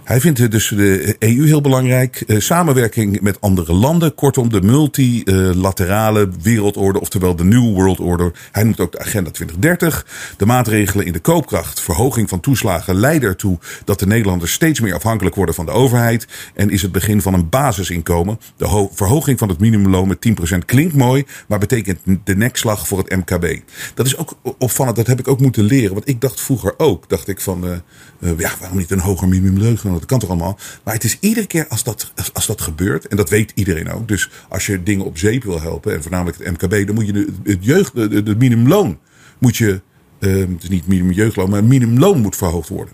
[0.06, 2.24] hij vindt dus de EU heel belangrijk.
[2.28, 4.16] Eh, samenwerking met andere landen.
[4.16, 8.32] Kortom, de multilaterale wereldorde, oftewel de New World Order.
[8.52, 10.06] Hij noemt ook de Agenda 2030.
[10.38, 14.94] De maatregelen in de koopkracht, verhoging van toeslagen leiden ertoe dat de Nederlanders steeds meer
[14.94, 16.28] afhankelijk worden van de overheid.
[16.54, 18.40] En is het begin van een basisinkomen.
[18.58, 23.16] De verhoging van het minimumloon met 10% klinkt mooi, maar betekent de nekslag voor het
[23.16, 23.60] MKB.
[23.94, 25.94] Dat is ook opvallend, dat heb ik ook moeten leren.
[25.94, 27.72] Want ik dacht vroeger ook, dacht ik van, uh,
[28.20, 29.94] uh, ja, waarom niet een hoger minimumloon?
[30.00, 30.58] Dat kan toch allemaal.
[30.84, 34.08] Maar het is iedere keer als dat, als, dat gebeurt, en dat weet iedereen ook.
[34.08, 37.34] Dus als je dingen op zeep wil helpen, en voornamelijk het MKB, dan moet je
[37.44, 39.00] het jeugd, de minimumloon
[39.38, 39.82] moet je,
[40.20, 42.94] uh, het is niet minimum jeugdloon, maar minimumloon moet verhoogd worden.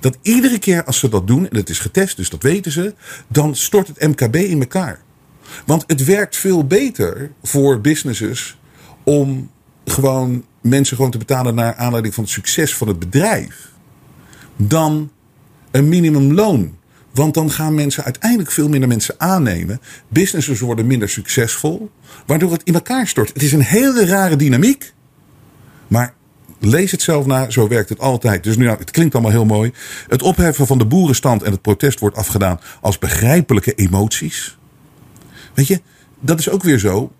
[0.00, 2.94] Dat iedere keer als ze dat doen, en het is getest, dus dat weten ze,
[3.28, 5.02] dan stort het MKB in elkaar.
[5.66, 8.58] Want het werkt veel beter voor businesses
[9.04, 9.50] om
[9.84, 13.70] gewoon mensen gewoon te betalen naar aanleiding van het succes van het bedrijf.
[14.56, 15.10] Dan
[15.72, 16.76] een minimumloon.
[17.14, 19.80] Want dan gaan mensen uiteindelijk veel minder mensen aannemen.
[20.08, 21.90] Businesses worden minder succesvol.
[22.26, 23.32] Waardoor het in elkaar stort.
[23.32, 24.92] Het is een hele rare dynamiek.
[25.88, 26.14] Maar
[26.58, 28.44] lees het zelf na, zo werkt het altijd.
[28.44, 29.72] Dus nu, nou, het klinkt allemaal heel mooi.
[30.08, 34.58] Het opheffen van de boerenstand en het protest wordt afgedaan als begrijpelijke emoties.
[35.54, 35.80] Weet je,
[36.20, 37.12] dat is ook weer zo.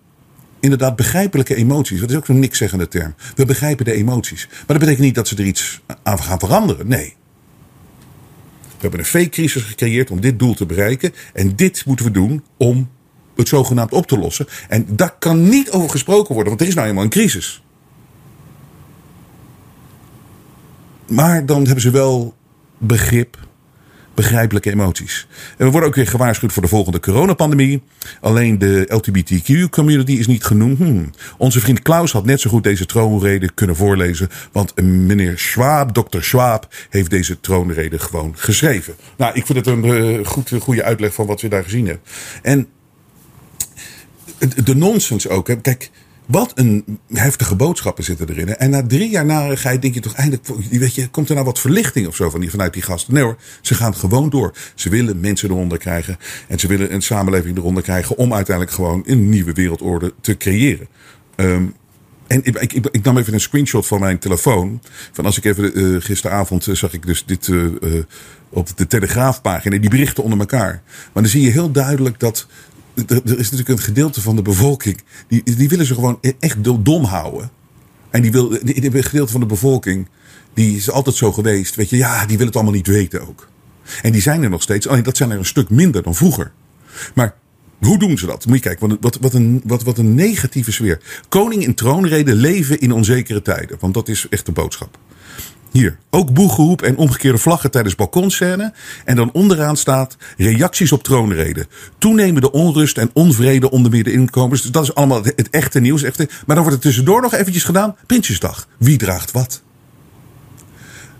[0.59, 1.99] Inderdaad, begrijpelijke emoties.
[1.99, 3.15] Dat is ook zo'n nikszeggende term.
[3.35, 4.47] We begrijpen de emoties.
[4.49, 6.87] Maar dat betekent niet dat ze er iets aan gaan veranderen.
[6.87, 7.15] Nee.
[8.83, 11.13] We hebben een fake-crisis gecreëerd om dit doel te bereiken.
[11.33, 12.89] En dit moeten we doen om
[13.35, 14.47] het zogenaamd op te lossen.
[14.69, 17.63] En daar kan niet over gesproken worden, want er is nou eenmaal een crisis.
[21.07, 22.35] Maar dan hebben ze wel
[22.77, 23.37] begrip,
[24.13, 25.27] begrijpelijke emoties.
[25.57, 27.81] En we worden ook weer gewaarschuwd voor de volgende coronapandemie.
[28.21, 30.77] Alleen de LGBTQ-community is niet genoemd.
[30.77, 31.11] Hmm.
[31.37, 34.29] Onze vriend Klaus had net zo goed deze troonrede kunnen voorlezen.
[34.51, 38.95] Want meneer Schwab, dokter Schwab, heeft deze troonrede gewoon geschreven.
[39.17, 42.05] Nou, ik vind het een uh, goed, goede uitleg van wat we daar gezien hebben.
[42.41, 42.67] En
[44.63, 45.45] de nonsens ook.
[45.61, 45.91] Kijk,
[46.33, 48.55] wat een heftige boodschappen zitten erin.
[48.55, 50.47] En na drie jaar narigheid denk je toch eindelijk...
[50.69, 53.13] Weet je, komt er nou wat verlichting of zo van die, vanuit die gasten?
[53.13, 54.53] Nee hoor, ze gaan gewoon door.
[54.75, 56.17] Ze willen mensen eronder krijgen.
[56.47, 58.17] En ze willen een samenleving eronder krijgen...
[58.17, 60.87] om uiteindelijk gewoon een nieuwe wereldorde te creëren.
[61.35, 61.73] Um,
[62.27, 64.81] en ik, ik, ik, nam even een screenshot van mijn telefoon.
[65.11, 67.71] Van als ik even uh, gisteravond uh, zag ik dus dit uh,
[68.49, 69.77] op de telegraafpagina.
[69.77, 70.81] Die berichten onder elkaar.
[71.13, 72.47] Maar dan zie je heel duidelijk dat
[72.95, 75.01] er is natuurlijk een gedeelte van de bevolking.
[75.27, 77.51] Die, die willen ze gewoon echt dom houden.
[78.09, 80.07] En die wil, die, die gedeelte van de bevolking.
[80.53, 81.75] Die is altijd zo geweest.
[81.75, 83.47] Weet je, ja, die wil het allemaal niet weten ook.
[84.01, 84.87] En die zijn er nog steeds.
[84.87, 86.51] Alleen dat zijn er een stuk minder dan vroeger.
[87.15, 87.35] Maar
[87.79, 88.45] hoe doen ze dat?
[88.45, 91.01] Moet je kijken, wat, wat, een, wat, wat een negatieve sfeer.
[91.29, 93.77] Koning in troonrede leven in onzekere tijden.
[93.79, 94.97] Want dat is echt de boodschap.
[95.73, 98.73] Hier, ook boegeroep en omgekeerde vlaggen tijdens balkonscène.
[99.05, 101.67] En dan onderaan staat reacties op troonreden.
[101.97, 104.61] Toenemende onrust en onvrede onder middeninkomens.
[104.61, 106.03] Dus dat is allemaal het, echte nieuws.
[106.03, 107.95] Echte, maar dan wordt het tussendoor nog eventjes gedaan.
[108.05, 108.67] Prinsjesdag.
[108.77, 109.61] Wie draagt wat?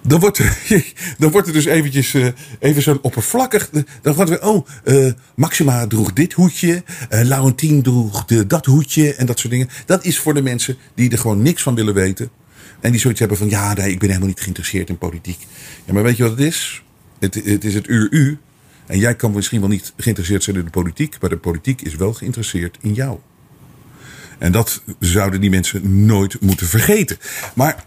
[0.01, 0.57] Dan wordt, er,
[1.17, 2.27] dan wordt er dus eventjes uh,
[2.59, 3.69] even zo'n oppervlakkig.
[4.01, 6.83] Dan wordt er, oh, uh, Maxima droeg dit hoedje.
[7.09, 9.69] Uh, Laurentien droeg de, dat hoedje en dat soort dingen.
[9.85, 12.29] Dat is voor de mensen die er gewoon niks van willen weten.
[12.83, 15.47] En die zoiets hebben van, ja, ik ben helemaal niet geïnteresseerd in politiek.
[15.85, 16.83] Ja, maar weet je wat het is?
[17.19, 18.37] Het, het is het uur-u.
[18.85, 21.95] En jij kan misschien wel niet geïnteresseerd zijn in de politiek, maar de politiek is
[21.95, 23.19] wel geïnteresseerd in jou.
[24.37, 27.17] En dat zouden die mensen nooit moeten vergeten.
[27.55, 27.83] Maar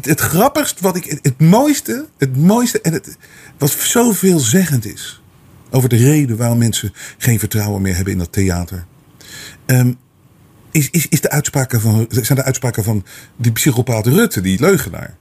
[0.00, 3.16] het grappigst, wat ik, het mooiste, het mooiste en het,
[3.58, 5.22] wat zo veelzeggend is
[5.70, 8.84] over de reden waarom mensen geen vertrouwen meer hebben in dat theater.
[9.66, 9.98] Um,
[10.74, 13.04] is, is, is de uitspraken van, zijn de uitspraken van
[13.36, 15.16] die psychopaat Rutte, die leugenaar.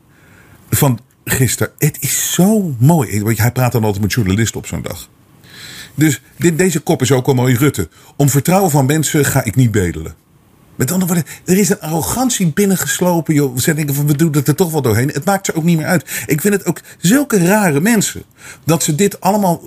[0.70, 1.74] Van gisteren.
[1.78, 3.36] Het is zo mooi.
[3.36, 5.10] Hij praat dan altijd met journalisten op zo'n dag.
[5.96, 7.89] Dus dit, deze kop is ook al mooi Rutte.
[8.16, 10.16] Om vertrouwen van mensen ga ik niet bedelen.
[10.76, 13.34] Met andere woorden, er is een arrogantie binnengeslopen.
[13.34, 13.58] Joh.
[13.58, 15.10] Ze denken van we doen het er toch wel doorheen.
[15.10, 16.24] Het maakt ze ook niet meer uit.
[16.26, 18.24] Ik vind het ook zulke rare mensen.
[18.66, 19.62] Dat ze dit allemaal,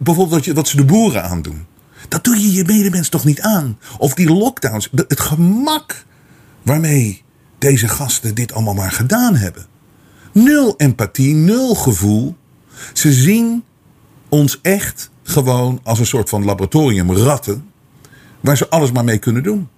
[0.00, 1.66] bijvoorbeeld dat, dat ze de boeren aandoen.
[2.08, 3.78] Dat doe je je medemens toch niet aan?
[3.98, 6.04] Of die lockdowns, het gemak
[6.62, 7.22] waarmee
[7.58, 9.66] deze gasten dit allemaal maar gedaan hebben.
[10.32, 12.36] Nul empathie, nul gevoel.
[12.92, 13.64] Ze zien
[14.28, 17.70] ons echt gewoon als een soort van laboratorium ratten.
[18.40, 19.68] Waar ze alles maar mee kunnen doen.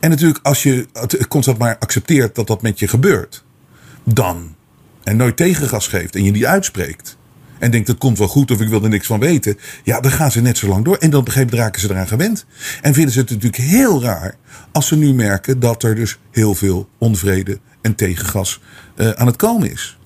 [0.00, 0.86] En natuurlijk, als je
[1.28, 3.44] constant maar accepteert dat dat met je gebeurt.
[4.04, 4.54] Dan.
[5.02, 7.16] En nooit tegengas geeft en je die uitspreekt
[7.62, 9.58] en denkt het komt wel goed of ik wil er niks van weten.
[9.84, 10.96] Ja, dan gaan ze net zo lang door.
[10.96, 12.46] En dan moment raken ze eraan gewend.
[12.80, 14.34] En vinden ze het natuurlijk heel raar
[14.72, 18.60] als ze nu merken dat er dus heel veel onvrede en tegengas
[18.96, 19.98] uh, aan het komen is.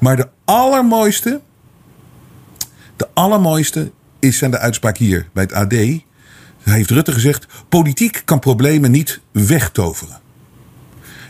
[0.00, 1.40] Maar de allermooiste,
[2.96, 5.72] de allermooiste is zijn de uitspraak hier bij het AD.
[5.72, 6.02] Hij
[6.62, 10.20] heeft Rutte gezegd: politiek kan problemen niet wegtoveren.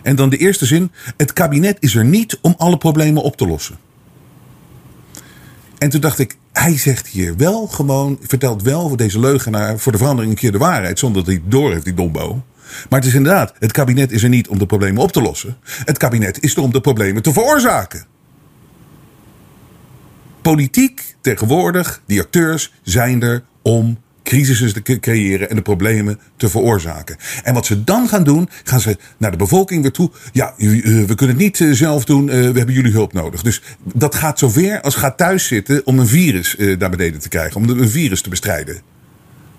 [0.02, 3.46] En dan de eerste zin: het kabinet is er niet om alle problemen op te
[3.46, 3.86] lossen.
[5.78, 9.92] En toen dacht ik, hij zegt hier wel gewoon, vertelt wel voor deze leugenaar voor
[9.92, 12.42] de verandering een keer de waarheid, zonder dat hij door heeft, die dombo.
[12.88, 15.56] Maar het is inderdaad, het kabinet is er niet om de problemen op te lossen.
[15.84, 18.06] Het kabinet is er om de problemen te veroorzaken.
[20.42, 27.16] Politiek tegenwoordig, die acteurs zijn er om crisissen te creëren en de problemen te veroorzaken.
[27.42, 30.10] En wat ze dan gaan doen, gaan ze naar de bevolking weer toe.
[30.32, 33.42] Ja, eh, we kunnen het niet eh, zelf doen, eh, we hebben jullie hulp nodig.
[33.42, 33.62] Dus
[33.94, 37.68] dat gaat zover als gaat thuis zitten om een virus daar beneden te krijgen, om
[37.68, 38.80] een virus te bestrijden.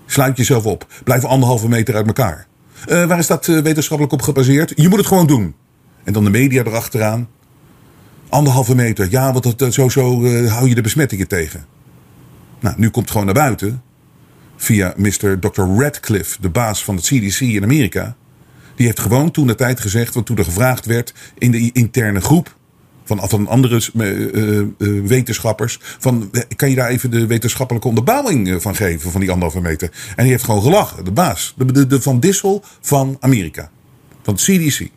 [0.06, 0.86] Sluit jezelf op.
[1.04, 2.46] Blijf anderhalve meter uit elkaar.
[2.86, 4.72] waar is dat wetenschappelijk op gebaseerd?
[4.76, 5.54] Je moet het gewoon doen.
[6.04, 7.28] En dan de media erachteraan.
[8.28, 9.06] Anderhalve meter.
[9.10, 11.64] Ja, want dat, zo, zo hou je de besmettingen tegen.
[12.60, 13.82] Nou, nu komt het gewoon naar buiten.
[14.62, 15.38] Via Mr.
[15.38, 15.62] Dr.
[15.62, 18.16] Radcliffe, de baas van het CDC in Amerika.
[18.74, 22.20] Die heeft gewoon toen de tijd gezegd, want toen er gevraagd werd in de interne
[22.20, 22.56] groep
[23.04, 25.78] van, van andere uh, uh, wetenschappers.
[25.80, 29.90] Van, kan je daar even de wetenschappelijke onderbouwing van geven van die anderhalve meter?
[30.16, 31.54] En die heeft gewoon gelachen, de baas.
[31.56, 33.70] De, de, de Van Dissel van Amerika.
[34.22, 34.78] Van het CDC.
[34.78, 34.88] Hij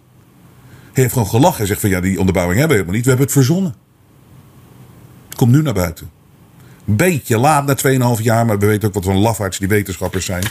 [0.94, 3.04] heeft gewoon gelachen en zegt van ja, die onderbouwing hebben we helemaal niet.
[3.04, 3.76] We hebben het verzonnen.
[5.28, 6.10] Het komt nu naar buiten.
[6.86, 10.44] Beetje laat na 2,5 jaar, maar we weten ook wat voor lafaards die wetenschappers zijn.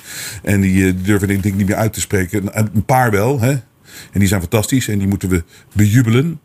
[0.43, 2.59] En die durven denk ik niet meer uit te spreken.
[2.59, 3.51] Een paar wel, hè.
[4.13, 6.41] En die zijn fantastisch en die moeten we bejubelen.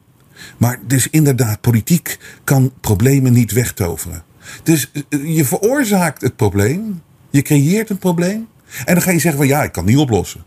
[0.57, 4.23] Maar dus inderdaad, politiek kan problemen niet wegtoveren.
[4.63, 8.47] Dus eh, je veroorzaakt het probleem, je creëert een probleem
[8.85, 10.43] en dan ga je zeggen van ja, ik kan niet oplossen.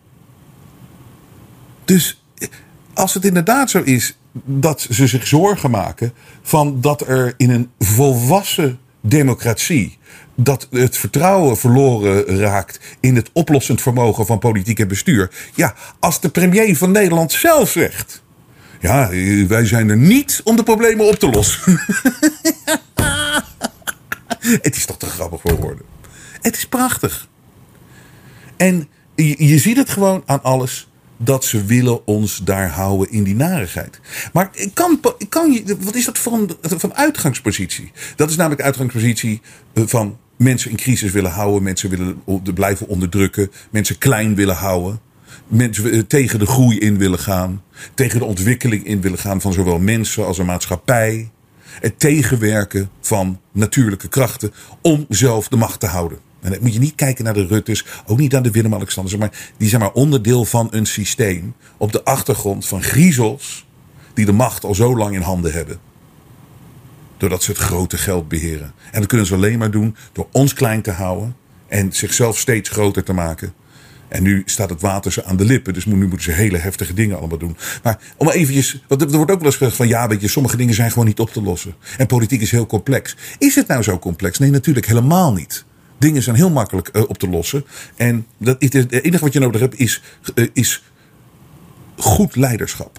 [1.85, 2.49] Dus eh,
[2.95, 7.71] als het inderdaad zo is dat ze zich zorgen maken van dat er in een
[7.79, 9.99] volwassen democratie
[10.35, 15.31] dat het vertrouwen verloren raakt in het oplossend vermogen van politiek en bestuur.
[15.55, 18.23] Ja, als de premier van Nederland zelf zegt
[18.81, 19.09] ja,
[19.47, 21.81] wij zijn er niet om de problemen op te lossen.
[24.63, 25.85] het is toch te grappig voor woorden.
[26.41, 27.29] Het is prachtig.
[28.57, 30.90] En je, je ziet het gewoon aan alles
[31.23, 34.01] dat ze willen ons daar houden in die narigheid.
[34.33, 37.93] Maar kan, kan wat is dat voor een van uitgangspositie?
[38.17, 39.41] Dat is namelijk uitgangspositie
[39.73, 42.23] eh, van mensen in crisis willen houden, mensen willen
[42.55, 45.01] blijven onderdrukken, mensen klein willen houden
[45.51, 47.63] mensen eh, tegen de groei in willen gaan.
[47.95, 51.31] Tegen de ontwikkeling in willen gaan van zowel mensen als een maatschappij.
[51.81, 54.53] Het tegenwerken van natuurlijke krachten
[54.83, 56.19] om zelf de macht te houden.
[56.41, 59.51] En dan moet je niet kijken naar de Rutters, ook niet naar de Willem-Alexanders, maar
[59.57, 63.67] die zijn maar onderdeel van een systeem op de achtergrond van griezels
[64.15, 65.79] die de macht al zo lang in handen hebben.
[67.17, 68.73] Doordat ze het grote geld beheren.
[68.93, 71.37] En dat kunnen ze alleen maar doen door ons klein te houden
[71.69, 73.55] en zichzelf steeds groter te maken.
[74.09, 75.75] En nu staat het water ze aan de lippen.
[75.75, 77.57] Dus nu moeten ze hele heftige dingen allemaal doen.
[77.83, 78.83] Maar om eventjes.
[78.89, 81.07] Want er wordt ook wel eens gezegd van ja, weet je, sommige dingen zijn gewoon
[81.07, 81.75] niet op te lossen.
[81.99, 83.17] En politiek is heel complex.
[83.39, 84.39] Is het nou zo complex?
[84.39, 85.65] Nee, natuurlijk helemaal niet.
[86.01, 87.65] Dingen zijn heel makkelijk uh, op te lossen.
[87.97, 90.03] En dat, het enige wat je nodig hebt is,
[90.35, 90.83] uh, is
[91.97, 92.99] goed leiderschap.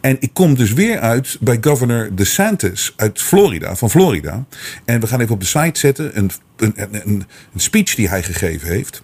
[0.00, 4.44] En ik kom dus weer uit bij governor DeSantis uit Florida, van Florida.
[4.84, 7.24] En we gaan even op de site zetten een, een, een, een
[7.56, 9.02] speech die hij gegeven heeft.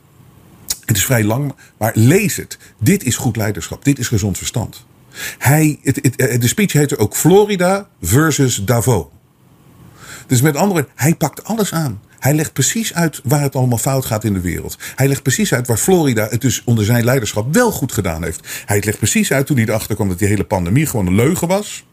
[0.84, 2.58] Het is vrij lang, maar lees het.
[2.78, 3.84] Dit is goed leiderschap.
[3.84, 4.84] Dit is gezond verstand.
[5.38, 9.06] Hij, het, eh, de speech heette ook Florida versus Davos.
[10.26, 12.00] Dus met andere woorden, hij pakt alles aan.
[12.24, 14.78] Hij legt precies uit waar het allemaal fout gaat in de wereld.
[14.94, 18.62] Hij legt precies uit waar Florida het dus onder zijn leiderschap wel goed gedaan heeft.
[18.66, 21.48] Hij legt precies uit toen hij erachter kwam dat die hele pandemie gewoon een leugen
[21.48, 21.84] was.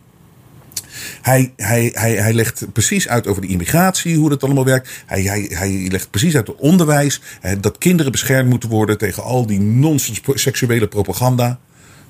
[1.22, 4.90] Hij, hij, hij, hij legt precies uit over de immigratie, hoe dat allemaal werkt.
[5.06, 7.22] Hij, hij, hij legt precies uit het onderwijs.
[7.60, 11.60] Dat kinderen beschermd moeten worden tegen al die nonsens seksuele propaganda.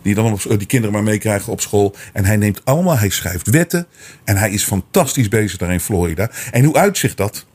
[0.01, 1.95] Die dan die kinderen maar meekrijgen op school.
[2.13, 3.87] En hij neemt allemaal, hij schrijft wetten.
[4.23, 6.31] En hij is fantastisch bezig daar in Florida.
[6.51, 7.45] En hoe uitzicht dat?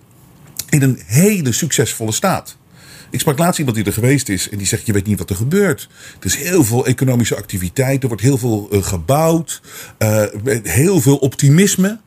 [0.68, 2.56] In een hele succesvolle staat.
[3.10, 5.30] Ik sprak laatst iemand die er geweest is en die zegt: Je weet niet wat
[5.30, 5.88] er gebeurt.
[6.20, 9.60] Er is heel veel economische activiteit, er wordt heel veel uh, gebouwd,
[9.98, 10.22] uh,
[10.62, 11.98] heel veel optimisme.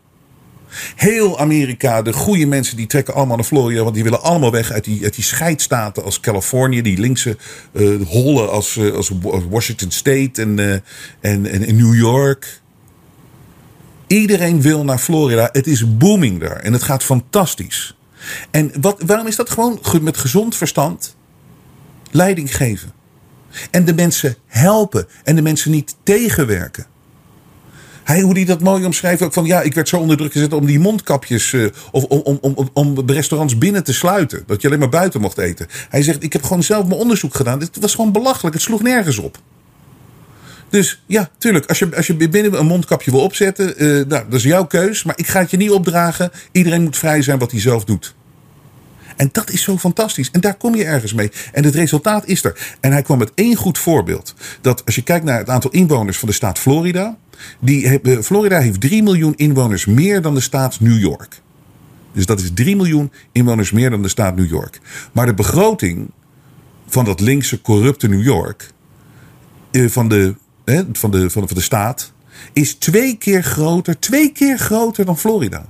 [0.95, 4.71] Heel Amerika, de goede mensen die trekken allemaal naar Florida, want die willen allemaal weg
[4.71, 7.37] uit die, uit die scheidstaten als Californië, die linkse
[7.71, 9.11] uh, hollen als, als
[9.49, 10.81] Washington State en, en,
[11.21, 12.61] en, en New York.
[14.07, 15.49] Iedereen wil naar Florida.
[15.51, 17.98] Het is booming daar en het gaat fantastisch.
[18.51, 21.15] En wat, waarom is dat gewoon met gezond verstand
[22.11, 22.91] leiding geven?
[23.71, 26.85] En de mensen helpen en de mensen niet tegenwerken.
[28.03, 30.53] Hij, hoe hij dat mooi omschrijft, ook van ja, ik werd zo onder druk gezet
[30.53, 34.43] om die mondkapjes, uh, of om, om, om, om de restaurants binnen te sluiten.
[34.45, 35.67] Dat je alleen maar buiten mocht eten.
[35.89, 37.59] Hij zegt, ik heb gewoon zelf mijn onderzoek gedaan.
[37.59, 39.37] Het was gewoon belachelijk, het sloeg nergens op.
[40.69, 44.33] Dus ja, tuurlijk, als je, als je binnen een mondkapje wil opzetten, uh, nou, dat
[44.33, 45.03] is jouw keus.
[45.03, 46.31] Maar ik ga het je niet opdragen.
[46.51, 48.15] Iedereen moet vrij zijn wat hij zelf doet.
[49.19, 50.31] En dat is zo fantastisch.
[50.31, 51.31] En daar kom je ergens mee.
[51.51, 52.77] En het resultaat is er.
[52.79, 54.33] En hij kwam met één goed voorbeeld.
[54.61, 57.17] Dat als je kijkt naar het aantal inwoners van de staat Florida.
[57.59, 61.41] Die, eh, Florida heeft 3 miljoen inwoners meer dan de staat New York.
[62.13, 64.79] Dus dat is 3 miljoen inwoners meer dan de staat New York.
[65.11, 66.11] Maar de begroting
[66.87, 68.71] van dat linkse, corrupte New York.
[69.71, 70.35] Eh, van de
[70.91, 72.11] van, de, van, de, van de staat,
[72.53, 75.65] is twee keer groter, twee keer groter dan Florida.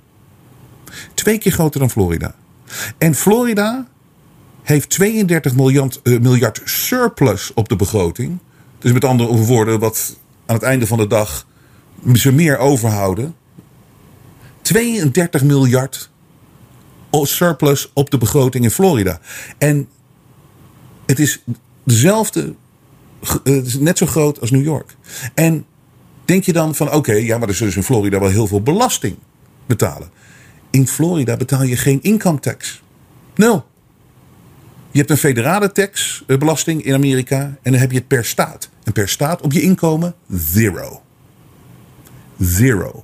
[1.13, 2.35] Twee keer groter dan Florida.
[2.97, 3.87] En Florida
[4.63, 8.37] heeft 32 miljard, uh, miljard surplus op de begroting.
[8.79, 11.47] Dus met andere woorden, wat aan het einde van de dag
[12.13, 13.35] ze meer overhouden.
[14.61, 16.09] 32 miljard
[17.11, 19.19] surplus op de begroting in Florida.
[19.57, 19.87] En
[21.05, 21.43] het is
[21.83, 22.53] dezelfde,
[23.21, 24.95] eh, het is net zo groot als New York.
[25.33, 25.65] En
[26.25, 28.61] denk je dan van oké, ja, maar er zullen ze in Florida wel heel veel
[28.61, 29.15] belasting
[29.65, 30.09] betalen.
[30.69, 32.81] In Florida betaal je geen income tax.
[33.35, 33.65] Nul.
[34.91, 38.25] Je hebt een federale tax, eh, belasting in Amerika en dan heb je het per
[38.25, 38.69] staat.
[38.83, 41.01] En per staat op je inkomen zero.
[42.39, 43.03] Zero.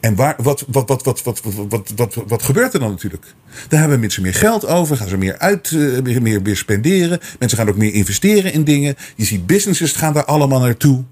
[0.00, 1.22] En wat, wat, wat, wat, wat,
[1.68, 3.34] wat, wat, wat, gebeurt er dan natuurlijk?
[3.68, 5.70] Daar hebben mensen meer geld over, gaan ze meer uit,
[6.02, 7.20] meer, meer, meer spenderen.
[7.38, 8.96] Mensen gaan ook meer investeren in dingen.
[9.16, 11.04] Je ziet businesses gaan daar allemaal naartoe.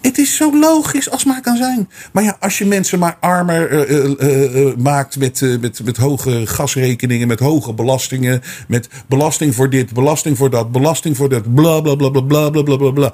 [0.00, 1.88] Het is zo logisch als maar kan zijn.
[2.12, 7.28] Maar ja, als je mensen maar armer uh, uh, maakt met, met, met hoge gasrekeningen,
[7.28, 11.94] met hoge belastingen, met belasting voor dit, belasting voor dat, belasting voor dat, bla bla
[11.94, 13.12] bla bla bla bla bla bla.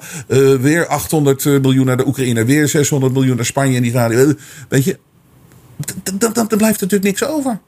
[0.57, 4.35] weer 800 miljoen naar de Oekraïne, weer 600 miljoen naar Spanje en Italië.
[4.69, 4.99] weet je,
[6.19, 7.59] dan blijft er natuurlijk niks over.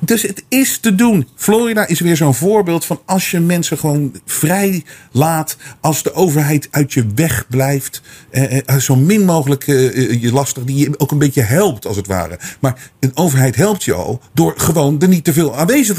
[0.00, 1.28] Dus het is te doen.
[1.34, 5.56] Florida is weer zo'n voorbeeld van als je mensen gewoon vrij laat.
[5.80, 8.02] Als de overheid uit je weg blijft.
[8.30, 10.64] Eh, eh, zo min mogelijk eh, eh, je lastig.
[10.64, 12.38] Die je ook een beetje helpt als het ware.
[12.60, 15.98] Maar een overheid helpt je al door gewoon er niet te veel aanwezig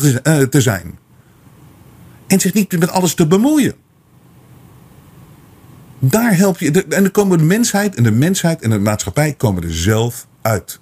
[0.49, 0.97] te zijn.
[2.27, 3.75] En zich niet met alles te bemoeien.
[5.99, 6.71] Daar help je.
[6.71, 10.79] En dan komen de mensheid en de mensheid en de maatschappij komen er zelf uit.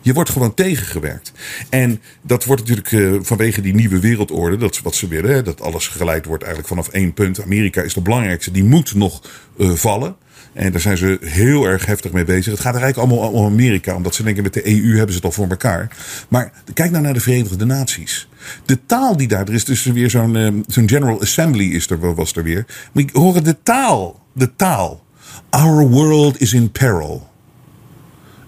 [0.00, 1.32] Je wordt gewoon tegengewerkt.
[1.68, 5.42] En dat wordt natuurlijk uh, vanwege die nieuwe wereldorde, dat is wat ze willen, hè,
[5.42, 7.42] dat alles geleid wordt eigenlijk vanaf één punt.
[7.42, 9.22] Amerika is de belangrijkste, die moet nog
[9.56, 10.16] uh, vallen.
[10.52, 12.52] En daar zijn ze heel erg heftig mee bezig.
[12.52, 15.16] Het gaat er eigenlijk allemaal om Amerika, omdat ze denken met de EU hebben ze
[15.16, 15.96] het al voor elkaar.
[16.28, 18.28] Maar kijk nou naar de Verenigde Naties.
[18.64, 22.32] De taal die daar, er is dus weer zo'n zo'n General Assembly is er, was
[22.32, 22.66] er weer.
[22.92, 25.04] Maar hoor de taal, de taal.
[25.50, 27.29] Our world is in peril.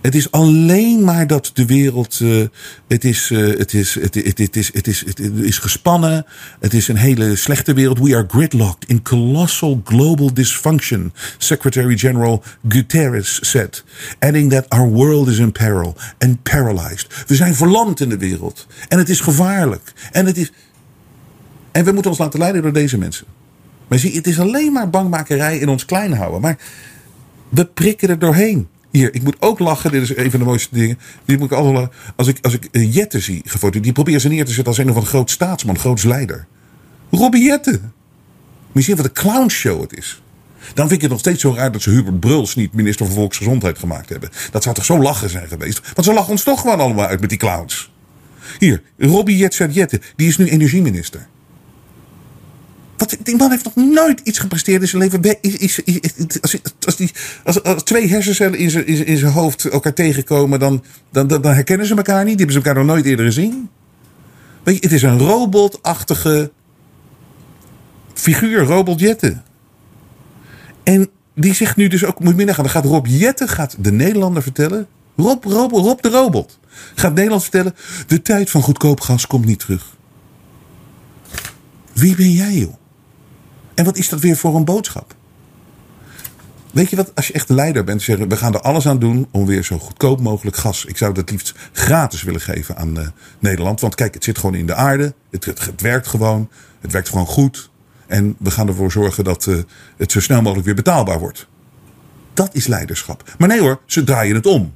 [0.02, 2.20] Het is alleen maar dat de wereld.
[2.20, 2.46] Uh,
[2.88, 6.26] het, is, het, is, het, het, is, het, is, het is gespannen.
[6.60, 7.98] Het is een hele slechte wereld.
[7.98, 11.12] We are gridlocked in colossal global dysfunction.
[11.38, 13.84] Secretary General Guterres said.
[14.18, 17.24] Adding that our world is in peril and paralyzed.
[17.26, 18.66] We zijn verlamd in de wereld.
[18.88, 19.92] En het is gevaarlijk.
[20.12, 20.52] En, het is,
[21.72, 23.26] en we moeten ons laten leiden door deze mensen.
[23.88, 26.40] Maar zie, het is alleen maar bangmakerij in ons klein houden.
[26.40, 26.58] Maar
[27.48, 28.68] we prikken er doorheen.
[28.92, 29.90] Hier, ik moet ook lachen.
[29.90, 30.98] Dit is een van de mooiste dingen.
[31.24, 33.42] Die moet ik allemaal, als ik, als ik Jette zie.
[33.80, 36.46] Die probeert ze neer te zetten als een of een groot staatsman, groot leider.
[37.10, 37.80] Robbie Jette.
[38.72, 40.22] Misschien wat een clownshow het is.
[40.74, 43.14] Dan vind ik het nog steeds zo raar dat ze Hubert Bruls niet minister van
[43.14, 44.30] Volksgezondheid gemaakt hebben.
[44.50, 45.80] Dat zou toch zo lachen zijn geweest?
[45.94, 47.92] Want ze lachen ons toch gewoon allemaal uit met die clowns.
[48.58, 51.26] Hier, Robbie Jette, die is nu energieminister.
[53.22, 55.38] Die man heeft nog nooit iets gepresteerd in zijn leven.
[55.40, 57.10] Is, is, is, als, als, die,
[57.44, 61.86] als, als, twee hersencellen in zijn, in zijn hoofd elkaar tegenkomen, dan, dan, dan, herkennen
[61.86, 62.38] ze elkaar niet.
[62.38, 63.68] Die hebben ze elkaar nog nooit eerder gezien.
[64.62, 66.52] Weet je, het is een robotachtige
[68.14, 69.42] figuur, Robot Jetten.
[70.82, 73.92] En die zegt nu dus ook, moet je nagaan, dan gaat Rob Jetten gaat de
[73.92, 74.86] Nederlander vertellen.
[75.16, 76.58] Rob, Rob, Rob de robot.
[76.94, 77.74] Gaat Nederland vertellen,
[78.06, 79.96] de tijd van goedkoop gas komt niet terug.
[81.92, 82.74] Wie ben jij, joh?
[83.74, 85.14] En wat is dat weer voor een boodschap?
[86.72, 88.98] Weet je wat, als je echt de leider bent, zeggen we gaan er alles aan
[88.98, 90.84] doen om weer zo goedkoop mogelijk gas.
[90.84, 93.06] Ik zou dat liefst gratis willen geven aan uh,
[93.38, 93.80] Nederland.
[93.80, 95.14] Want kijk, het zit gewoon in de aarde.
[95.30, 96.48] Het, het, werkt gewoon.
[96.80, 97.70] Het werkt gewoon goed.
[98.06, 99.58] En we gaan ervoor zorgen dat uh,
[99.96, 101.46] het zo snel mogelijk weer betaalbaar wordt.
[102.34, 103.34] Dat is leiderschap.
[103.38, 104.74] Maar nee hoor, ze draaien het om.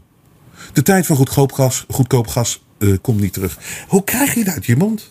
[0.73, 3.59] De tijd van goedkoop gas, goedkoop gas uh, komt niet terug.
[3.89, 5.11] Hoe krijg je dat uit je mond?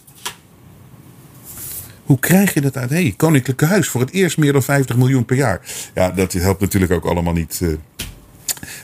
[2.06, 2.90] Hoe krijg je dat uit?
[2.90, 5.62] Hey, Koninklijke Huis voor het eerst meer dan 50 miljoen per jaar.
[5.94, 7.60] Ja, dat helpt natuurlijk ook allemaal niet.
[7.64, 7.76] Uh.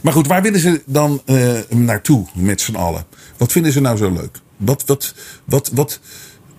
[0.01, 3.05] Maar goed, waar willen ze dan uh, naartoe met z'n allen?
[3.37, 4.39] Wat vinden ze nou zo leuk?
[4.57, 5.15] Wat, wat,
[5.45, 5.99] wat, wat,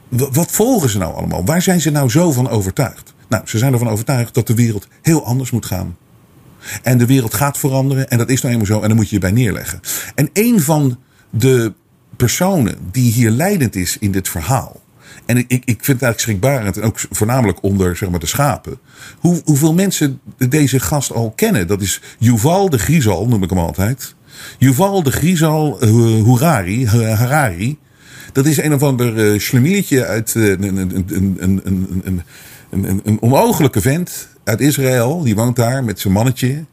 [0.08, 1.44] wat, wat volgen ze nou allemaal?
[1.44, 3.14] Waar zijn ze nou zo van overtuigd?
[3.28, 5.96] Nou, ze zijn ervan overtuigd dat de wereld heel anders moet gaan.
[6.82, 9.14] En de wereld gaat veranderen en dat is nou eenmaal zo en dan moet je
[9.14, 9.80] je bij neerleggen.
[10.14, 10.98] En een van
[11.30, 11.72] de
[12.16, 14.81] personen die hier leidend is in dit verhaal
[15.26, 18.78] en ik, ik vind het eigenlijk schrikbarend, en ook voornamelijk onder zeg maar, de schapen,
[19.18, 21.66] hoe, hoeveel mensen deze gast al kennen.
[21.66, 24.14] Dat is Yuval de Grisal, noem ik hem altijd.
[24.58, 27.78] Yuval de Grisal uh, Harari.
[28.32, 32.22] Dat is een of ander uh, schlemieltje uit uh, een, een, een, een, een,
[32.70, 35.22] een, een onmogelijke vent uit Israël.
[35.22, 36.64] Die woont daar met zijn mannetje.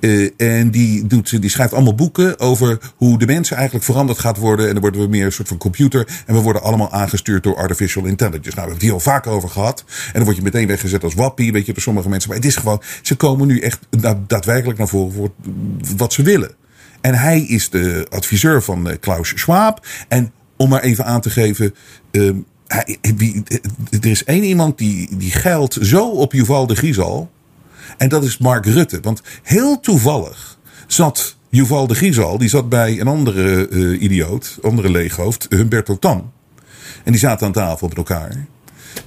[0.00, 4.36] Uh, en die, doet, die schrijft allemaal boeken over hoe de mensen eigenlijk veranderd gaat
[4.36, 4.66] worden.
[4.66, 6.22] En dan worden we meer een soort van computer.
[6.26, 8.56] En we worden allemaal aangestuurd door artificial intelligence.
[8.56, 9.84] Nou, we hebben het hier al vaker over gehad.
[10.06, 12.28] En dan word je meteen weggezet als wappie, weet je, door sommige mensen.
[12.28, 13.78] Maar het is gewoon, ze komen nu echt
[14.26, 15.30] daadwerkelijk naar voren voor
[15.96, 16.50] wat ze willen.
[17.00, 19.86] En hij is de adviseur van eh, Klaus Schwab.
[20.08, 21.74] En om maar even aan te geven.
[22.10, 22.36] ehm,
[22.66, 22.98] hij,
[24.00, 27.26] er is één iemand die, die geldt zo op Yuval de.
[27.96, 29.00] En dat is Mark Rutte.
[29.00, 32.38] Want heel toevallig zat Yuval de Giesal.
[32.38, 36.32] Die zat bij een andere eh, idioot, andere leeghoofd, Humberto Tan.
[37.04, 38.46] En die zaten aan tafel met elkaar.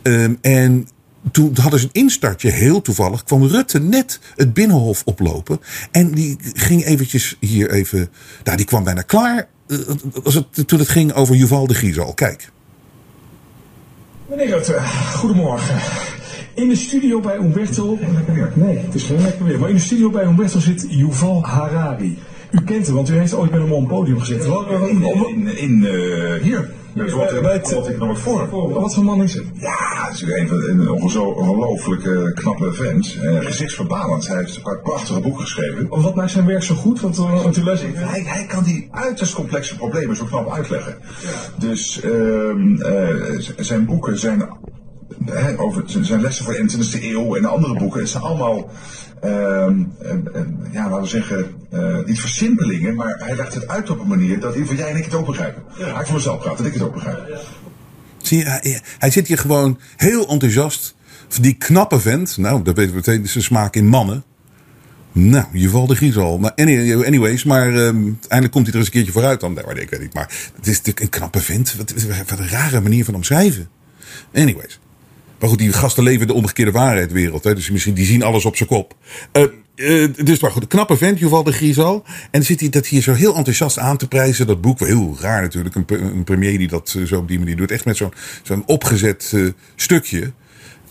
[0.01, 0.87] Ehm, en
[1.31, 5.59] toen hadden ze een instartje, heel toevallig, kwam Rutte net het binnenhof oplopen.
[5.91, 8.09] En die ging eventjes hier even.
[8.43, 9.47] Nou, die kwam bijna klaar.
[9.67, 9.77] eh,
[10.23, 12.13] het, toen het ging over Yuval de Giesal.
[12.13, 12.51] Kijk.
[14.29, 14.79] Meneer Rutte,
[15.15, 15.75] goedemorgen.
[16.55, 17.97] In de studio bij Umberto.
[18.13, 18.51] Lekker weer.
[18.53, 19.59] Nee, het is geen lekker weer.
[19.59, 22.17] Maar in de studio bij Umberto zit Yuval Harari.
[22.51, 24.53] U kent hem, want u heeft ooit met hem op een podium gezeten.
[24.89, 26.71] In, in, in eh, hier.
[26.93, 28.71] Dus wat, ik nog wat voor.
[28.79, 29.43] wat voor man is het?
[29.53, 33.17] Ja, het is een van een ongezo- ongelooflijk eh, knappe vent.
[33.23, 34.27] Uh, gezichtsverbalend.
[34.27, 35.87] Hij heeft een paar prachtige boeken geschreven.
[35.87, 37.01] Wat maakt zijn werk zo goed?
[37.01, 37.95] Want, uh, want u luistert.
[37.95, 40.97] Hij, hij kan die uiterst complexe problemen zo knap uitleggen.
[41.57, 44.49] Dus ehm, eh, zijn boeken zijn,
[45.25, 47.99] hè, over, zijn lessen voor de 21e eeuw en de andere boeken.
[47.99, 48.69] Het zijn allemaal,
[49.21, 50.41] ehm, eh, eh,
[50.71, 54.39] ja, laten we zeggen, eh, niet versimpelingen, maar hij legt het uit op een manier
[54.39, 55.63] dat in ieder geval jij en ik het ook begrijpen.
[55.77, 57.39] Hij voor mezelf praat, dat ik het ook begrijp.
[58.17, 60.95] Zie je, hij, hij zit hier gewoon heel enthousiast.
[61.41, 62.37] Die knappe vent.
[62.37, 63.27] Nou, dat weten we meteen.
[63.27, 64.23] Zijn smaak in mannen.
[65.11, 66.37] Nou, je valt de Giesal.
[66.37, 69.53] Maar any- anyways, maar ehm, eindelijk komt hij er eens een keertje vooruit dan.
[69.53, 70.13] Nee, maar ik weet niet.
[70.13, 71.75] Maar het is natuurlijk een knappe vent.
[71.75, 71.93] Wat,
[72.29, 73.69] wat een rare manier van omschrijven.
[74.33, 74.79] Anyways.
[75.39, 77.43] Maar goed, die gasten leven de omgekeerde waarheidwereld.
[77.43, 77.55] Hè?
[77.55, 78.95] Dus misschien die zien alles op zijn kop.
[79.31, 79.43] Eh,
[79.75, 82.03] eh, dus maar goed, een knappe vent, Yuval de Giesal.
[82.31, 84.47] En zit hij dat hier zo heel enthousiast aan te prijzen.
[84.47, 85.75] Dat boek, heel raar natuurlijk.
[85.75, 87.71] Een, een premier die dat eh, zo op die manier doet.
[87.71, 88.13] Echt met zo'n
[88.43, 89.35] zo'n opgezet
[89.75, 90.31] stukje.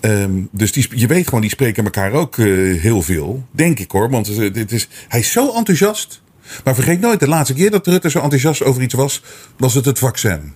[0.01, 3.47] Ehm, dus die, je weet gewoon, die spreken elkaar ook heel veel.
[3.51, 4.11] Denk ik hoor.
[4.11, 6.23] Want dit is, hij is zo enthousiast.
[6.65, 9.23] Maar vergeet nooit, de laatste keer dat Rutte zo enthousiast over iets was,
[9.57, 10.55] was het het vaccin.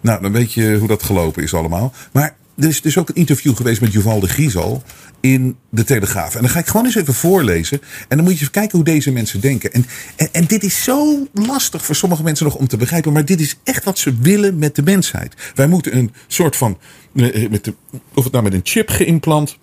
[0.00, 1.92] Nou, dan weet je hoe dat gelopen is allemaal.
[2.12, 4.82] Maar er is dus ook een interview geweest met Yuval de Giesal
[5.20, 6.34] in de Telegraaf.
[6.34, 7.80] En dan ga ik gewoon eens even voorlezen.
[8.08, 9.72] En dan moet je even kijken hoe deze mensen denken.
[9.72, 9.86] En,
[10.32, 13.12] en, dit is zo lastig voor sommige mensen nog om te begrijpen.
[13.12, 15.34] Maar dit is echt wat ze willen met de mensheid.
[15.54, 16.78] Wij moeten een soort van,
[17.14, 17.74] eh, met de,
[18.14, 19.58] of het nou met een chip geïmplant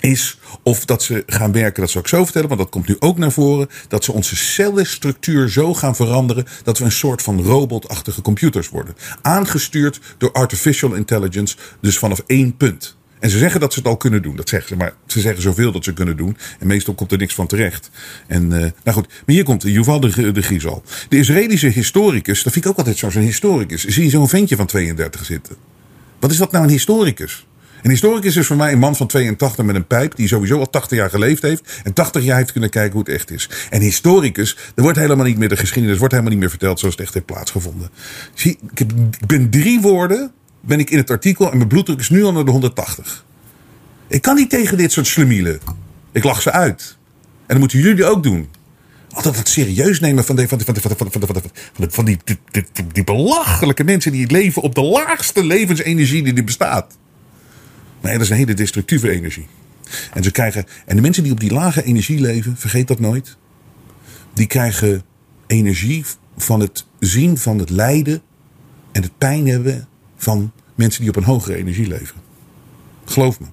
[0.00, 2.96] is of dat ze gaan werken, dat zal ik zo vertellen, want dat komt nu
[2.98, 7.42] ook naar voren, dat ze onze cellenstructuur zo gaan veranderen dat we een soort van
[7.42, 8.96] robotachtige computers worden.
[9.22, 12.96] Aangestuurd door artificial intelligence, dus vanaf één punt.
[13.20, 15.42] En ze zeggen dat ze het al kunnen doen, dat zeggen ze, maar ze zeggen
[15.42, 16.36] zoveel dat ze kunnen doen.
[16.58, 17.90] En meestal komt er niks van terecht.
[18.26, 20.82] En, eh, nou goed, maar hier komt Yuval de, de Giesal.
[21.08, 23.84] De Israëlische historicus, dat vind ik ook altijd zo, zo'n historicus.
[23.84, 25.56] Zie je zo'n ventje van 32 zitten.
[26.18, 27.46] Wat is dat nou een historicus?
[27.82, 30.70] Een historicus is voor mij een man van 82 met een pijp die sowieso al
[30.70, 33.48] 80 jaar geleefd heeft en 80 jaar heeft kunnen kijken hoe het echt is.
[33.70, 36.94] En historicus, er wordt helemaal niet meer de geschiedenis, wordt helemaal niet meer verteld zoals
[36.94, 37.90] het echt heeft plaatsgevonden.
[38.34, 41.98] Zie, ik, heb, ik ben drie woorden, ben ik in het artikel en mijn bloeddruk
[41.98, 43.24] is nu al naar de 180.
[44.08, 45.60] Ik kan niet tegen dit soort slemielen.
[46.12, 46.96] Ik lach ze uit.
[47.38, 48.48] En dat moeten jullie ook doen.
[49.10, 52.18] Altijd het serieus nemen van, de, van, de, van, de, van, van,
[52.92, 56.96] die belachelijke mensen die leven op de laagste levensenergie die er bestaat.
[58.00, 59.46] Nee, dat is een hele destructieve energie.
[60.12, 63.36] En, ze krijgen, en de mensen die op die lage energie leven, vergeet dat nooit.
[64.34, 65.02] Die krijgen
[65.46, 66.04] energie
[66.36, 68.22] van het zien van het lijden
[68.92, 72.16] en het pijn hebben van mensen die op een hogere energie leven.
[73.04, 73.46] Geloof me.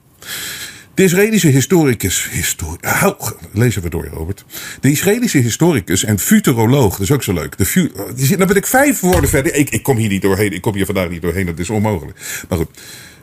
[0.93, 2.29] De Israëlische historicus.
[2.31, 3.15] Histori Hou,
[3.51, 4.45] lezen we door, Robert.
[4.81, 6.91] De Israëlische historicus en futuroloog.
[6.91, 7.57] Dat is ook zo leuk.
[7.57, 7.91] De fu
[8.37, 9.55] dan ben ik vijf woorden verder.
[9.55, 10.51] Ik, ik kom hier niet doorheen.
[10.51, 11.45] Ik kom hier vandaag niet doorheen.
[11.45, 12.43] Dat is onmogelijk.
[12.49, 12.69] Maar goed.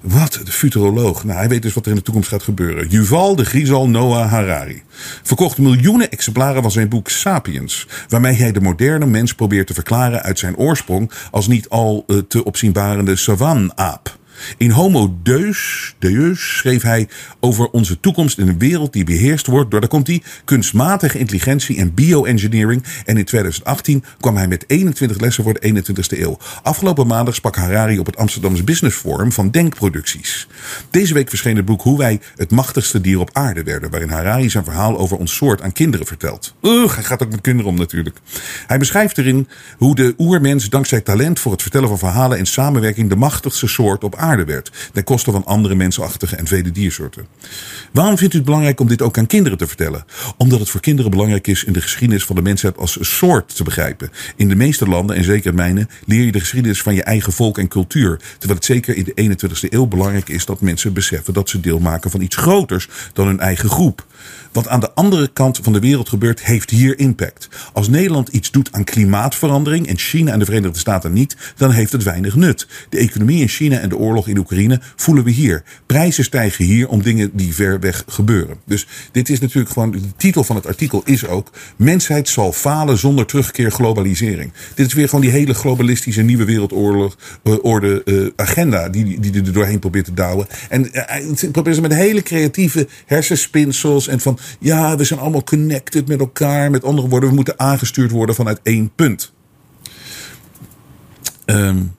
[0.02, 0.40] Wat?
[0.44, 1.24] De futuroloog.
[1.24, 2.88] Nou, hij weet dus wat er in de toekomst gaat gebeuren.
[2.88, 4.82] Yuval de Grisal Noah Harari.
[5.22, 7.86] Verkocht miljoenen exemplaren van zijn boek Sapiens.
[8.08, 11.10] Waarmee hij de moderne mens probeert te verklaren uit zijn oorsprong.
[11.30, 14.20] als niet al uh, te opzienbarende savanne-aap.
[14.56, 17.08] In Homo Deus, Deus schreef hij
[17.40, 21.76] over onze toekomst in een wereld die beheerst wordt door, daar komt hij, kunstmatige intelligentie
[21.76, 22.84] en bioengineering.
[23.04, 26.38] En in 2018 kwam hij met 21 lessen voor de 21ste eeuw.
[26.62, 30.46] Afgelopen maandag sprak Harari op het Amsterdamse Business Forum van Denkproducties.
[30.90, 34.50] Deze week verscheen het boek Hoe wij het machtigste dier op aarde werden, waarin Harari
[34.50, 36.54] zijn verhaal over ons soort aan kinderen vertelt.
[36.62, 38.16] Ugh, hij gaat ook met kinderen om natuurlijk.
[38.66, 43.08] Hij beschrijft erin hoe de oermens dankzij talent voor het vertellen van verhalen en samenwerking
[43.08, 47.26] de machtigste soort op aarde werd, ten koste van andere mensachtige en vele diersoorten.
[47.92, 50.04] Waarom vindt u het belangrijk om dit ook aan kinderen te vertellen?
[50.36, 53.64] Omdat het voor kinderen belangrijk is in de geschiedenis van de mensheid als soort te
[53.64, 54.10] begrijpen.
[54.36, 57.32] In de meeste landen, en zeker in mijne, leer je de geschiedenis van je eigen
[57.32, 58.20] volk en cultuur.
[58.38, 61.78] Terwijl het zeker in de 21ste eeuw belangrijk is dat mensen beseffen dat ze deel
[61.78, 64.06] maken van iets groters dan hun eigen groep.
[64.52, 67.48] Wat aan de andere kant van de wereld gebeurt, heeft hier impact.
[67.72, 71.92] Als Nederland iets doet aan klimaatverandering en China en de Verenigde Staten niet, dan heeft
[71.92, 72.66] het weinig nut.
[72.88, 75.62] De economie in China en de oorlog in Oekraïne voelen we hier.
[75.86, 78.56] Prijzen stijgen hier om dingen die ver weg gebeuren.
[78.66, 82.98] Dus dit is natuurlijk gewoon, de titel van het artikel is ook: Mensheid zal falen
[82.98, 84.52] zonder terugkeer globalisering.
[84.74, 89.30] Dit is weer gewoon die hele globalistische nieuwe wereldoorlog uh, orde, uh, agenda die, die,
[89.30, 90.46] die er doorheen probeert te douwen.
[90.68, 96.08] En uh, probeert ze met hele creatieve hersenspinsels en van ja, we zijn allemaal connected
[96.08, 96.70] met elkaar.
[96.70, 99.32] Met andere woorden, we moeten aangestuurd worden vanuit één punt.
[101.46, 101.94] Um,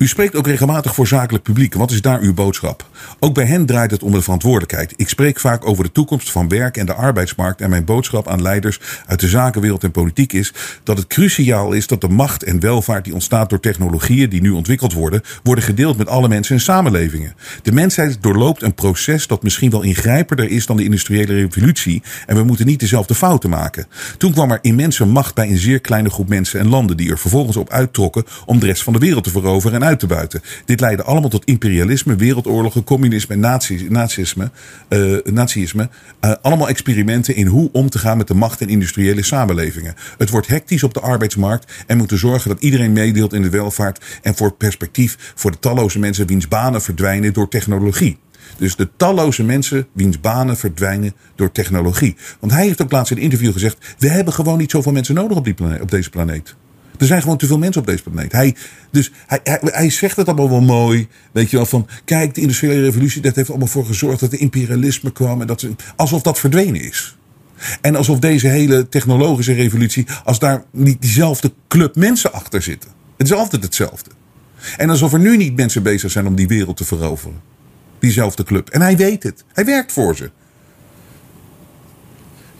[0.00, 1.74] u spreekt ook regelmatig voor zakelijk publiek.
[1.74, 2.88] Wat is daar uw boodschap?
[3.18, 4.92] Ook bij hen draait het om de verantwoordelijkheid.
[4.96, 7.60] Ik spreek vaak over de toekomst van werk en de arbeidsmarkt.
[7.60, 11.86] En mijn boodschap aan leiders uit de zakenwereld en politiek is dat het cruciaal is
[11.86, 15.96] dat de macht en welvaart die ontstaat door technologieën die nu ontwikkeld worden, worden gedeeld
[15.96, 17.34] met alle mensen en samenlevingen.
[17.62, 22.02] De mensheid doorloopt een proces dat misschien wel ingrijpender is dan de industriële revolutie.
[22.26, 23.86] En we moeten niet dezelfde fouten maken.
[24.18, 27.18] Toen kwam er immense macht bij een zeer kleine groep mensen en landen die er
[27.18, 30.42] vervolgens op uittrokken om de rest van de wereld te veroveren en buiten.
[30.64, 33.40] Dit leidde allemaal tot imperialisme, wereldoorlogen, communisme en
[33.88, 34.50] nazisme.
[34.88, 35.88] Uh, nazisme
[36.20, 39.94] uh, allemaal experimenten in hoe om te gaan met de macht en industriële samenlevingen.
[40.18, 44.04] Het wordt hectisch op de arbeidsmarkt en moeten zorgen dat iedereen meedeelt in de welvaart
[44.22, 48.18] en voor perspectief voor de talloze mensen wiens banen verdwijnen door technologie.
[48.58, 52.16] Dus de talloze mensen wiens banen verdwijnen door technologie.
[52.40, 55.14] Want hij heeft ook laatst in een interview gezegd: we hebben gewoon niet zoveel mensen
[55.14, 56.54] nodig op, die planeet, op deze planeet.
[57.00, 58.32] Er zijn gewoon te veel mensen op deze planeet.
[58.32, 58.56] Hij,
[58.90, 61.08] dus hij, hij, hij, zegt het allemaal wel mooi.
[61.32, 64.36] Weet je wel, van kijk, de industriële revolutie, dat heeft allemaal voor gezorgd dat de
[64.36, 65.40] imperialisme kwam.
[65.40, 67.16] En dat, alsof dat verdwenen is.
[67.80, 72.90] En alsof deze hele technologische revolutie, als daar niet diezelfde club mensen achter zitten.
[73.16, 74.10] Het is altijd hetzelfde.
[74.76, 77.40] En alsof er nu niet mensen bezig zijn om die wereld te veroveren.
[77.98, 78.68] Diezelfde club.
[78.68, 79.44] En hij weet het.
[79.52, 80.30] Hij werkt voor ze.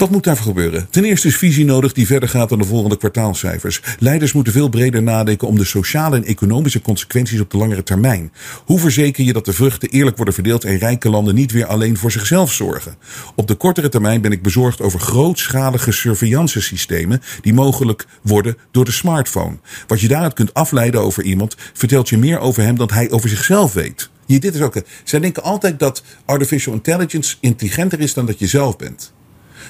[0.00, 0.86] Wat moet daarvoor gebeuren?
[0.90, 3.80] Ten eerste is visie nodig die verder gaat dan de volgende kwartaalcijfers.
[3.98, 8.32] Leiders moeten veel breder nadenken om de sociale en economische consequenties op de langere termijn.
[8.64, 11.96] Hoe verzeker je dat de vruchten eerlijk worden verdeeld en rijke landen niet weer alleen
[11.96, 12.96] voor zichzelf zorgen?
[13.34, 18.92] Op de kortere termijn ben ik bezorgd over grootschalige surveillancesystemen die mogelijk worden door de
[18.92, 19.58] smartphone.
[19.86, 23.28] Wat je daaruit kunt afleiden over iemand vertelt je meer over hem dan hij over
[23.28, 24.10] zichzelf weet.
[24.26, 28.46] Hier, dit is ook, zij denken altijd dat artificial intelligence intelligenter is dan dat je
[28.46, 29.12] zelf bent.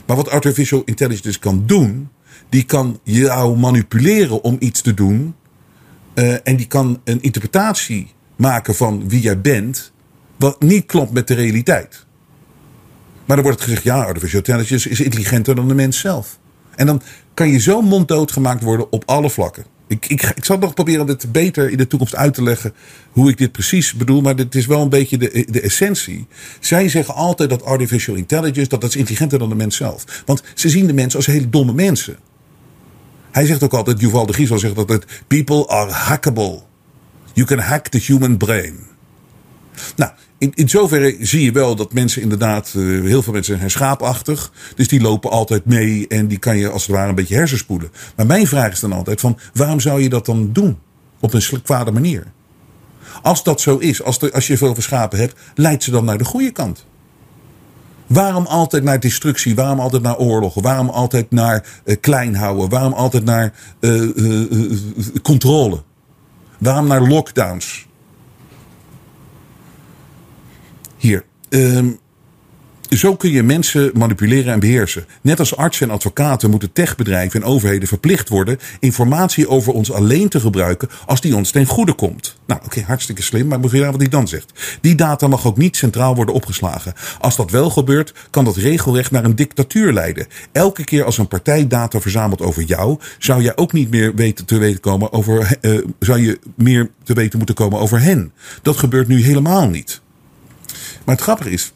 [0.06, 2.08] Maar wat artificial intelligence kan doen,
[2.48, 5.34] die kan jou manipuleren om iets te doen.
[6.14, 9.92] Uh, en die kan een interpretatie maken van wie jij bent,
[10.36, 12.06] wat niet klopt met de realiteit.
[13.24, 16.38] Maar dan wordt het gezegd, ja, artificial intelligence is intelligenter dan de mens zelf.
[16.76, 17.02] En dan
[17.34, 19.64] kan je zo monddood gemaakt worden op alle vlakken.
[19.90, 22.74] Ik, ik, ik zal nog proberen dit beter in de toekomst uit te leggen
[23.10, 26.26] hoe ik dit precies bedoel, maar dit is wel een beetje de, de essentie.
[26.60, 30.22] Zij zeggen altijd dat artificial intelligence, dat dat is intelligenter dan de mens zelf.
[30.26, 32.16] Want ze zien de mensen als hele domme mensen.
[33.30, 36.60] Hij zegt ook altijd, Yuval de Giesel zegt altijd, people are hackable.
[37.32, 38.78] You can hack the human brain.
[39.96, 43.70] Nou, in, in zoverre zie je wel dat mensen inderdaad, uh, heel veel mensen zijn
[43.70, 44.52] schaapachtig.
[44.74, 47.90] Dus die lopen altijd mee en die kan je als het ware een beetje hersenspoelen.
[48.16, 50.78] Maar mijn vraag is dan altijd van, waarom zou je dat dan doen?
[51.20, 52.26] Op een kwade manier.
[53.22, 56.18] Als dat zo is, als, de, als je veel verschapen hebt, leidt ze dan naar
[56.18, 56.86] de goede kant.
[58.06, 59.54] Waarom altijd naar destructie?
[59.54, 60.62] Waarom altijd naar oorlogen?
[60.62, 62.68] Waarom altijd naar uh, klein houden?
[62.68, 64.46] Waarom altijd naar uh,
[65.22, 65.82] controle?
[66.58, 67.88] Waarom naar lockdowns?
[71.00, 71.24] Hier.
[71.48, 71.98] Um,
[72.90, 75.04] zo kun je mensen manipuleren en beheersen.
[75.22, 80.28] Net als artsen en advocaten moeten techbedrijven en overheden verplicht worden informatie over ons alleen
[80.28, 82.36] te gebruiken als die ons ten goede komt.
[82.46, 84.78] Nou, oké, hartstikke slim, maar moet je wat hij dan zegt.
[84.80, 86.94] Die data mag ook niet centraal worden opgeslagen.
[87.20, 90.26] Als dat wel gebeurt, kan dat regelrecht naar een dictatuur leiden.
[90.52, 94.44] Elke keer als een partij data verzamelt over jou, zou jij ook niet meer weten
[94.44, 98.32] te weten komen over, uh, zou je meer te weten moeten komen over hen.
[98.62, 100.00] Dat gebeurt nu helemaal niet.
[101.04, 101.72] Maar het grappige is,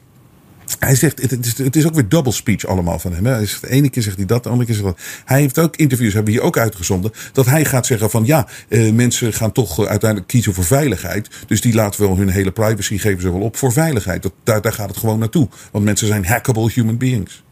[0.79, 3.27] hij zegt, het is, het is ook weer double speech allemaal van hem.
[3.27, 5.25] Hij zegt, de ene keer zegt hij dat, de andere keer zegt hij dat.
[5.25, 8.47] Hij heeft ook interviews, hebben we hier ook uitgezonden, dat hij gaat zeggen van ja,
[8.69, 11.29] eh, mensen gaan toch eh, uiteindelijk kiezen voor veiligheid.
[11.47, 14.23] Dus die laten wel hun hele privacy geven ze wel op voor veiligheid.
[14.23, 15.49] Dat, daar, daar gaat het gewoon naartoe.
[15.73, 17.43] Want mensen zijn hackable human beings.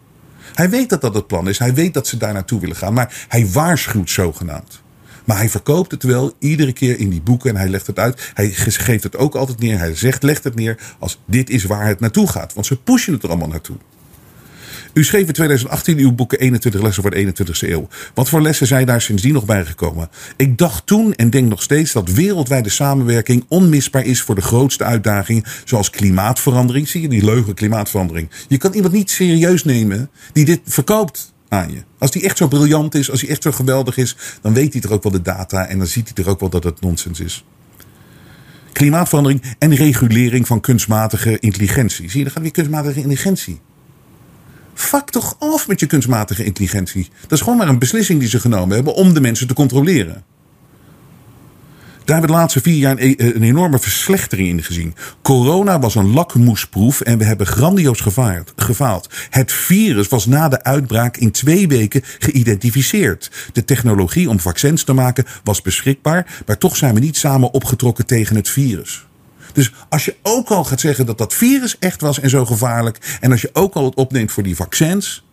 [0.54, 1.58] Hij weet dat dat het plan is.
[1.58, 2.92] Hij weet dat ze daar naartoe willen gaan.
[2.92, 4.81] Maar hij waarschuwt zogenaamd.
[5.24, 8.30] Maar hij verkoopt het wel iedere keer in die boeken en hij legt het uit.
[8.34, 9.78] Hij geeft het ook altijd neer.
[9.78, 12.54] Hij zegt, legt het neer als dit is waar het naartoe gaat.
[12.54, 13.76] Want ze pushen het er allemaal naartoe.
[14.92, 17.88] U schreef in 2018 uw boeken 21 lessen voor de 21ste eeuw.
[18.14, 20.08] Wat voor lessen zijn daar sindsdien nog bijgekomen?
[20.36, 24.84] Ik dacht toen en denk nog steeds dat wereldwijde samenwerking onmisbaar is voor de grootste
[24.84, 26.88] uitdagingen, zoals klimaatverandering.
[26.88, 28.30] Zie je die leugen klimaatverandering?
[28.48, 31.31] Je kan iemand niet serieus nemen die dit verkoopt
[31.98, 34.82] Als die echt zo briljant is, als hij echt zo geweldig is, dan weet hij
[34.82, 37.20] toch ook wel de data en dan ziet hij toch ook wel dat het nonsens
[37.20, 37.44] is.
[38.72, 42.10] Klimaatverandering en regulering van kunstmatige intelligentie.
[42.10, 43.60] Zie je, dan gaat weer kunstmatige intelligentie.
[44.74, 47.08] Fuck toch af met je kunstmatige intelligentie.
[47.20, 50.24] Dat is gewoon maar een beslissing die ze genomen hebben om de mensen te controleren.
[52.04, 54.94] Daar hebben we de laatste vier jaar een, e- een enorme verslechtering in gezien.
[55.22, 59.08] Corona was een lakmoesproef en we hebben grandioos gevaard, gefaald.
[59.30, 63.30] Het virus was na de uitbraak in twee weken geïdentificeerd.
[63.52, 68.06] De technologie om vaccins te maken was beschikbaar, maar toch zijn we niet samen opgetrokken
[68.06, 69.06] tegen het virus.
[69.52, 73.18] Dus als je ook al gaat zeggen dat dat virus echt was en zo gevaarlijk.
[73.20, 75.24] En als je ook al het opneemt voor die vaccins.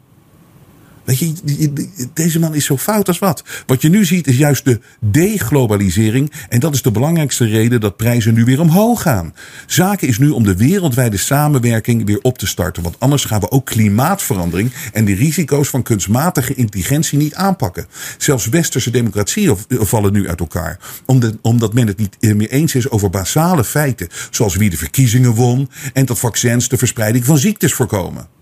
[2.14, 3.43] Deze man is zo fout als wat.
[3.66, 6.32] Wat je nu ziet is juist de deglobalisering.
[6.49, 9.34] En dat is de belangrijkste reden dat prijzen nu weer omhoog gaan.
[9.68, 12.84] Zaken is nu om de wereldwijde samenwerking weer op te starten.
[12.84, 17.88] Want anders gaan we ook klimaatverandering en de risico's van kunstmatige intelligentie niet aanpakken.
[18.18, 20.80] Zelfs westerse democratieën vallen nu uit elkaar.
[21.41, 24.07] Omdat men het niet meer eens is over basale feiten.
[24.30, 28.38] Zoals wie de verkiezingen won en dat vaccins de verspreiding van ziektes voorkomen.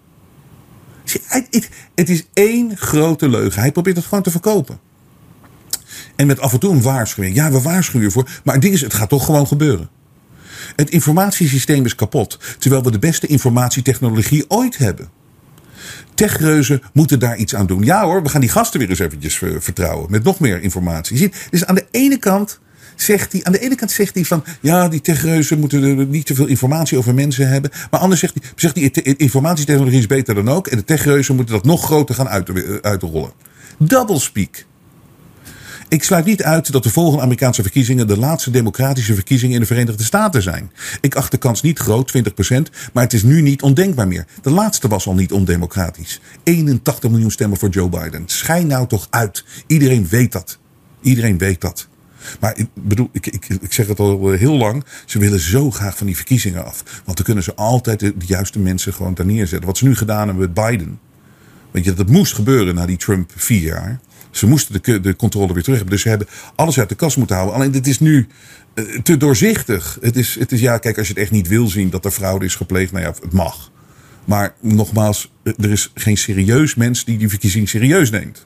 [1.96, 3.62] Het is één grote leugen.
[3.62, 4.80] Hij probeert het gewoon te verkopen.
[6.16, 7.36] En met af en toe een waarschuwing.
[7.36, 8.30] Ja, we waarschuwen voor.
[8.44, 9.90] Maar het is, het gaat toch gewoon gebeuren.
[10.76, 12.40] Het informatiesysteem is kapot.
[12.60, 15.10] Terwijl we de beste informatietechnologie ooit hebben.
[16.14, 17.84] Techreuzen moeten daar iets aan doen.
[17.84, 20.12] Ja hoor, we gaan die gasten weer eens eventjes vertrouwen.
[20.12, 21.16] Met nog meer informatie.
[21.16, 22.60] Je ziet, dus aan de ene kant
[23.02, 26.36] zegt hij, aan de ene kant zegt hij van, ja, die techreuzen moeten niet te
[26.36, 27.72] veel informatie over mensen hebben.
[27.92, 30.68] Maar anders zegt hij, zegt hij informatietechnologie is beter dan ook.
[30.68, 33.32] En de techreuzen moeten dat nog groter gaan uit, uitrollen.
[33.78, 34.66] Doublespeak.
[35.90, 39.68] Ik sluit niet uit dat de volgende Amerikaanse verkiezingen de laatste democratische verkiezingen in de
[39.68, 40.72] Verenigde Staten zijn.
[41.02, 42.22] Ik acht de kans niet groot, 20%,
[42.94, 44.26] maar het is nu niet ondenkbaar meer.
[44.42, 46.22] De laatste was al niet ondemocratisch.
[46.44, 48.24] 81 miljoen stemmen voor Joe Biden.
[48.26, 49.44] Schijn nou toch uit.
[49.68, 50.60] Iedereen weet dat.
[51.02, 51.88] Iedereen weet dat.
[52.40, 54.84] Maar ik bedoel, ik, ik, ik zeg het al heel lang.
[55.06, 56.84] Ze willen zo graag van die verkiezingen af.
[57.06, 59.68] Want dan kunnen ze altijd de, juiste mensen gewoon daar neerzetten.
[59.68, 61.00] Wat ze nu gedaan hebben met Biden.
[61.72, 64.00] Weet je, dat moest gebeuren na die Trump vier jaar.
[64.32, 65.94] Ze moesten de, de controle weer terug hebben.
[65.94, 67.58] Dus ze hebben alles uit de kast moeten houden.
[67.58, 68.28] Alleen dit is nu
[68.74, 69.98] eh, te doorzichtig.
[70.02, 72.12] Het is, het is, ja, kijk, als je het echt niet wil zien dat er
[72.12, 72.92] fraude is gepleegd.
[72.92, 73.72] Nou ja, het mag.
[74.26, 78.46] Maar nogmaals, er is geen serieus mens die die verkiezing serieus neemt.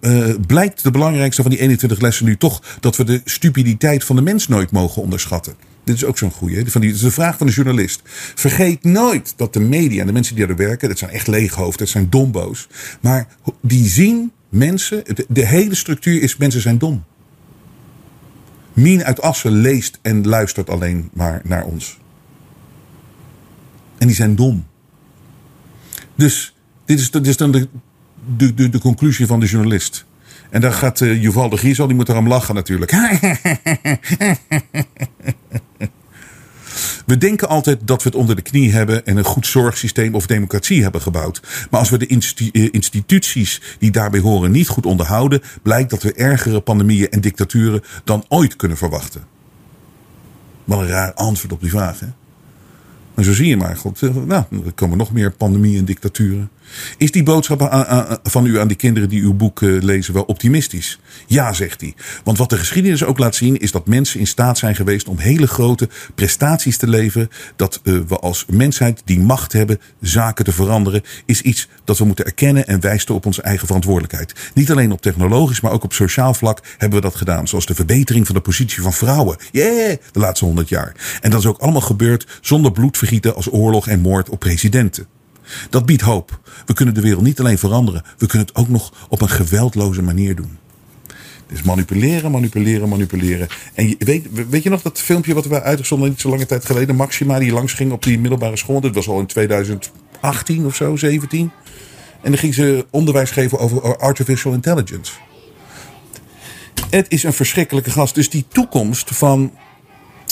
[0.00, 4.16] Uh, blijkt de belangrijkste van die 21 lessen nu toch dat we de stupiditeit van
[4.16, 5.54] de mens nooit mogen onderschatten.
[5.84, 6.70] Dit is ook zo'n goeie.
[6.70, 8.00] Van die, is de vraag van de journalist.
[8.34, 11.78] Vergeet nooit dat de media en de mensen die er werken, dat zijn echt leeghoofd,
[11.78, 12.68] dat zijn domboos.
[13.00, 13.28] Maar
[13.60, 17.04] die zien mensen, de, de hele structuur is mensen zijn dom.
[18.72, 21.98] Mien uit Assen leest en luistert alleen maar naar ons.
[23.98, 24.66] En die zijn dom.
[26.14, 26.54] Dus
[26.84, 27.68] dit is, dit is dan de,
[28.36, 30.04] de, de, conclusie van de journalist.
[30.50, 32.90] En dan gaat uh, de Giesel, die moet erom lachen natuurlijk.
[37.06, 40.26] We denken altijd dat we het onder de knie hebben en een goed zorgsysteem of
[40.26, 41.66] democratie hebben gebouwd.
[41.70, 46.12] Maar als we de eh, instituties die daarbij horen niet goed onderhouden, blijkt dat we
[46.12, 49.24] ergere pandemieën en dictaturen dan ooit kunnen verwachten.
[50.64, 52.06] Wat een raar antwoord op die vraag, hè?
[53.14, 53.76] En zo zie je maar.
[53.76, 56.50] God, eh, nou, er komen nog meer pandemieën en dictaturen.
[56.96, 57.58] Is die boodschap
[58.22, 61.00] van u aan die kinderen die uw boek eh, lezen wel optimistisch?
[61.26, 61.94] Ja, zegt hij.
[62.24, 65.18] Want wat de geschiedenis ook laat zien is dat mensen in staat zijn geweest om
[65.18, 67.28] hele grote prestaties te leveren.
[67.56, 72.04] Dat uh, we als mensheid die macht hebben zaken te veranderen, is iets dat we
[72.04, 74.34] moeten erkennen en wijst op onze eigen verantwoordelijkheid.
[74.54, 77.48] Niet alleen op technologisch, maar ook op sociaal vlak hebben we dat gedaan.
[77.48, 79.36] Zoals de verbetering van de positie van vrouwen.
[79.52, 80.94] Yeah, de laatste honderd jaar.
[81.20, 85.06] En dat is ook allemaal gebeurd zonder bloedvergieten als oorlog en moord op presidenten.
[85.70, 86.40] Dat biedt hoop.
[86.66, 90.02] We kunnen de wereld niet alleen veranderen, we kunnen het ook nog op een geweldloze
[90.02, 90.58] manier doen.
[91.46, 93.48] Dus manipuleren, manipuleren, manipuleren.
[93.74, 96.96] En weet, weet je nog dat filmpje wat we uitgezonden niet zo lange tijd geleden?
[96.96, 98.80] Maxima die langs ging op die middelbare school.
[98.80, 101.50] Dit was al in 2018 of zo, 17.
[102.22, 105.12] En dan ging ze onderwijs geven over artificial intelligence.
[106.90, 108.14] Het is een verschrikkelijke gast.
[108.14, 109.52] Dus die toekomst van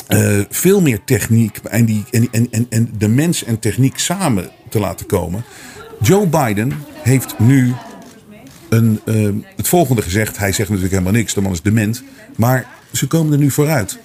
[0.09, 4.78] uh, veel meer techniek en, die, en, en, en de mens en techniek samen te
[4.78, 5.44] laten komen.
[6.03, 6.72] Joe Biden
[7.03, 7.74] heeft nu
[8.68, 10.38] een, uh, het volgende gezegd.
[10.38, 12.03] Hij zegt natuurlijk helemaal niks, de man is dement.
[12.36, 13.99] Maar ze komen er nu vooruit.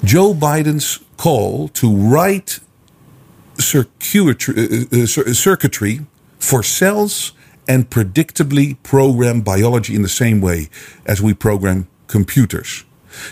[0.00, 2.60] Joe Biden's call to write
[3.56, 6.04] circuitry, uh, circuitry
[6.38, 10.68] for cells and predictably program biology in the same way
[11.04, 12.86] as we program computers.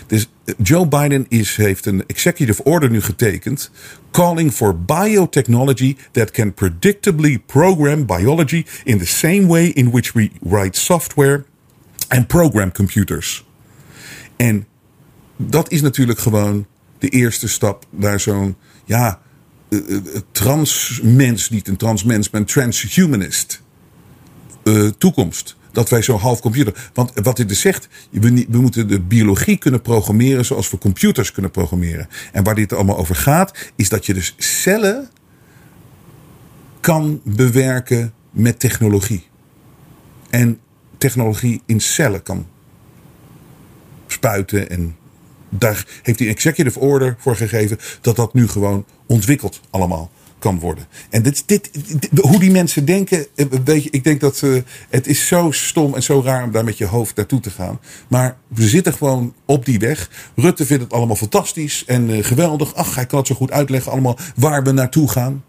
[0.07, 3.71] Dus Joe Biden heeft een executive order nu getekend.
[4.11, 10.29] Calling for biotechnology that can predictably program biology in the same way in which we
[10.41, 11.45] write software
[12.07, 13.45] and program computers.
[14.35, 14.67] En
[15.35, 16.65] dat is natuurlijk gewoon
[16.99, 19.21] de eerste stap naar zo'n ja,
[20.31, 23.61] transmens, niet een transmens, maar een transhumanist
[24.97, 25.55] toekomst.
[25.71, 26.89] Dat wij zo half computer.
[26.93, 31.31] Want wat dit dus zegt, we, we moeten de biologie kunnen programmeren zoals we computers
[31.31, 32.07] kunnen programmeren.
[32.31, 35.09] En waar dit allemaal over gaat, is dat je dus cellen
[36.79, 39.27] kan bewerken met technologie.
[40.29, 40.59] En
[40.97, 42.47] technologie in cellen kan
[44.07, 44.69] spuiten.
[44.69, 44.95] En
[45.49, 50.59] daar heeft hij een executive order voor gegeven dat dat nu gewoon ontwikkeld allemaal kan
[50.59, 50.87] worden.
[51.09, 51.69] En dit, dit,
[52.21, 56.21] hoe die mensen denken, eh, ik denk dat uh, het is zo stom en zo
[56.25, 57.79] raar om daar met je hoofd naartoe te gaan.
[58.07, 60.09] Maar we zitten gewoon op die weg.
[60.35, 62.75] Rutte vindt het allemaal fantastisch en uh, geweldig.
[62.75, 65.43] Ach, hij kan het zo goed uitleggen allemaal waar we naartoe gaan.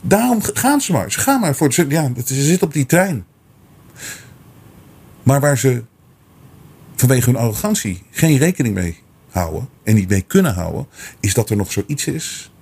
[0.00, 1.12] Daarom gaan ze maar.
[1.12, 1.72] Ze gaan maar voor.
[1.88, 3.24] Ja, ze zitten op die trein.
[5.22, 5.82] Maar waar ze
[6.96, 8.98] vanwege hun arrogantie geen rekening mee
[9.30, 10.86] houden en niet mee kunnen houden,
[11.20, 12.52] is dat er nog zoiets is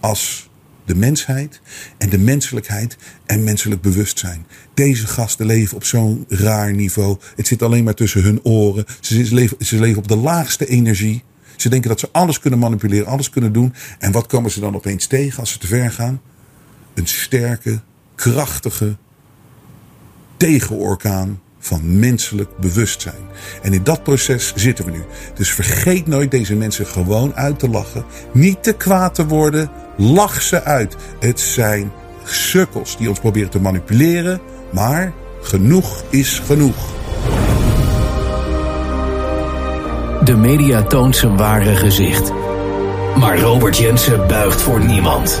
[0.00, 0.48] als
[0.86, 1.60] de mensheid
[1.98, 4.46] en de menselijkheid en menselijk bewustzijn.
[4.74, 7.18] Deze gasten leven op zo'n raar niveau.
[7.36, 8.84] Het zit alleen maar tussen hun oren.
[9.00, 11.22] Ze leven, ze leven op de laagste energie.
[11.56, 13.74] Ze denken dat ze alles kunnen manipuleren, alles kunnen doen.
[13.98, 16.20] En wat komen ze dan opeens tegen als ze te ver gaan?
[16.94, 17.80] Een sterke,
[18.14, 18.96] krachtige
[20.36, 23.28] tegenorkaan van menselijk bewustzijn.
[23.62, 25.04] En in dat proces zitten we nu.
[25.34, 28.04] Dus vergeet nooit deze mensen gewoon uit te lachen.
[28.32, 29.70] Niet te kwaad te worden.
[29.96, 30.96] Lach ze uit.
[31.20, 31.92] Het zijn
[32.24, 34.40] sukkels die ons proberen te manipuleren.
[34.70, 36.94] Maar genoeg is genoeg.
[40.24, 42.32] De media toont zijn ware gezicht.
[43.18, 45.40] Maar Robert Jensen buigt voor niemand.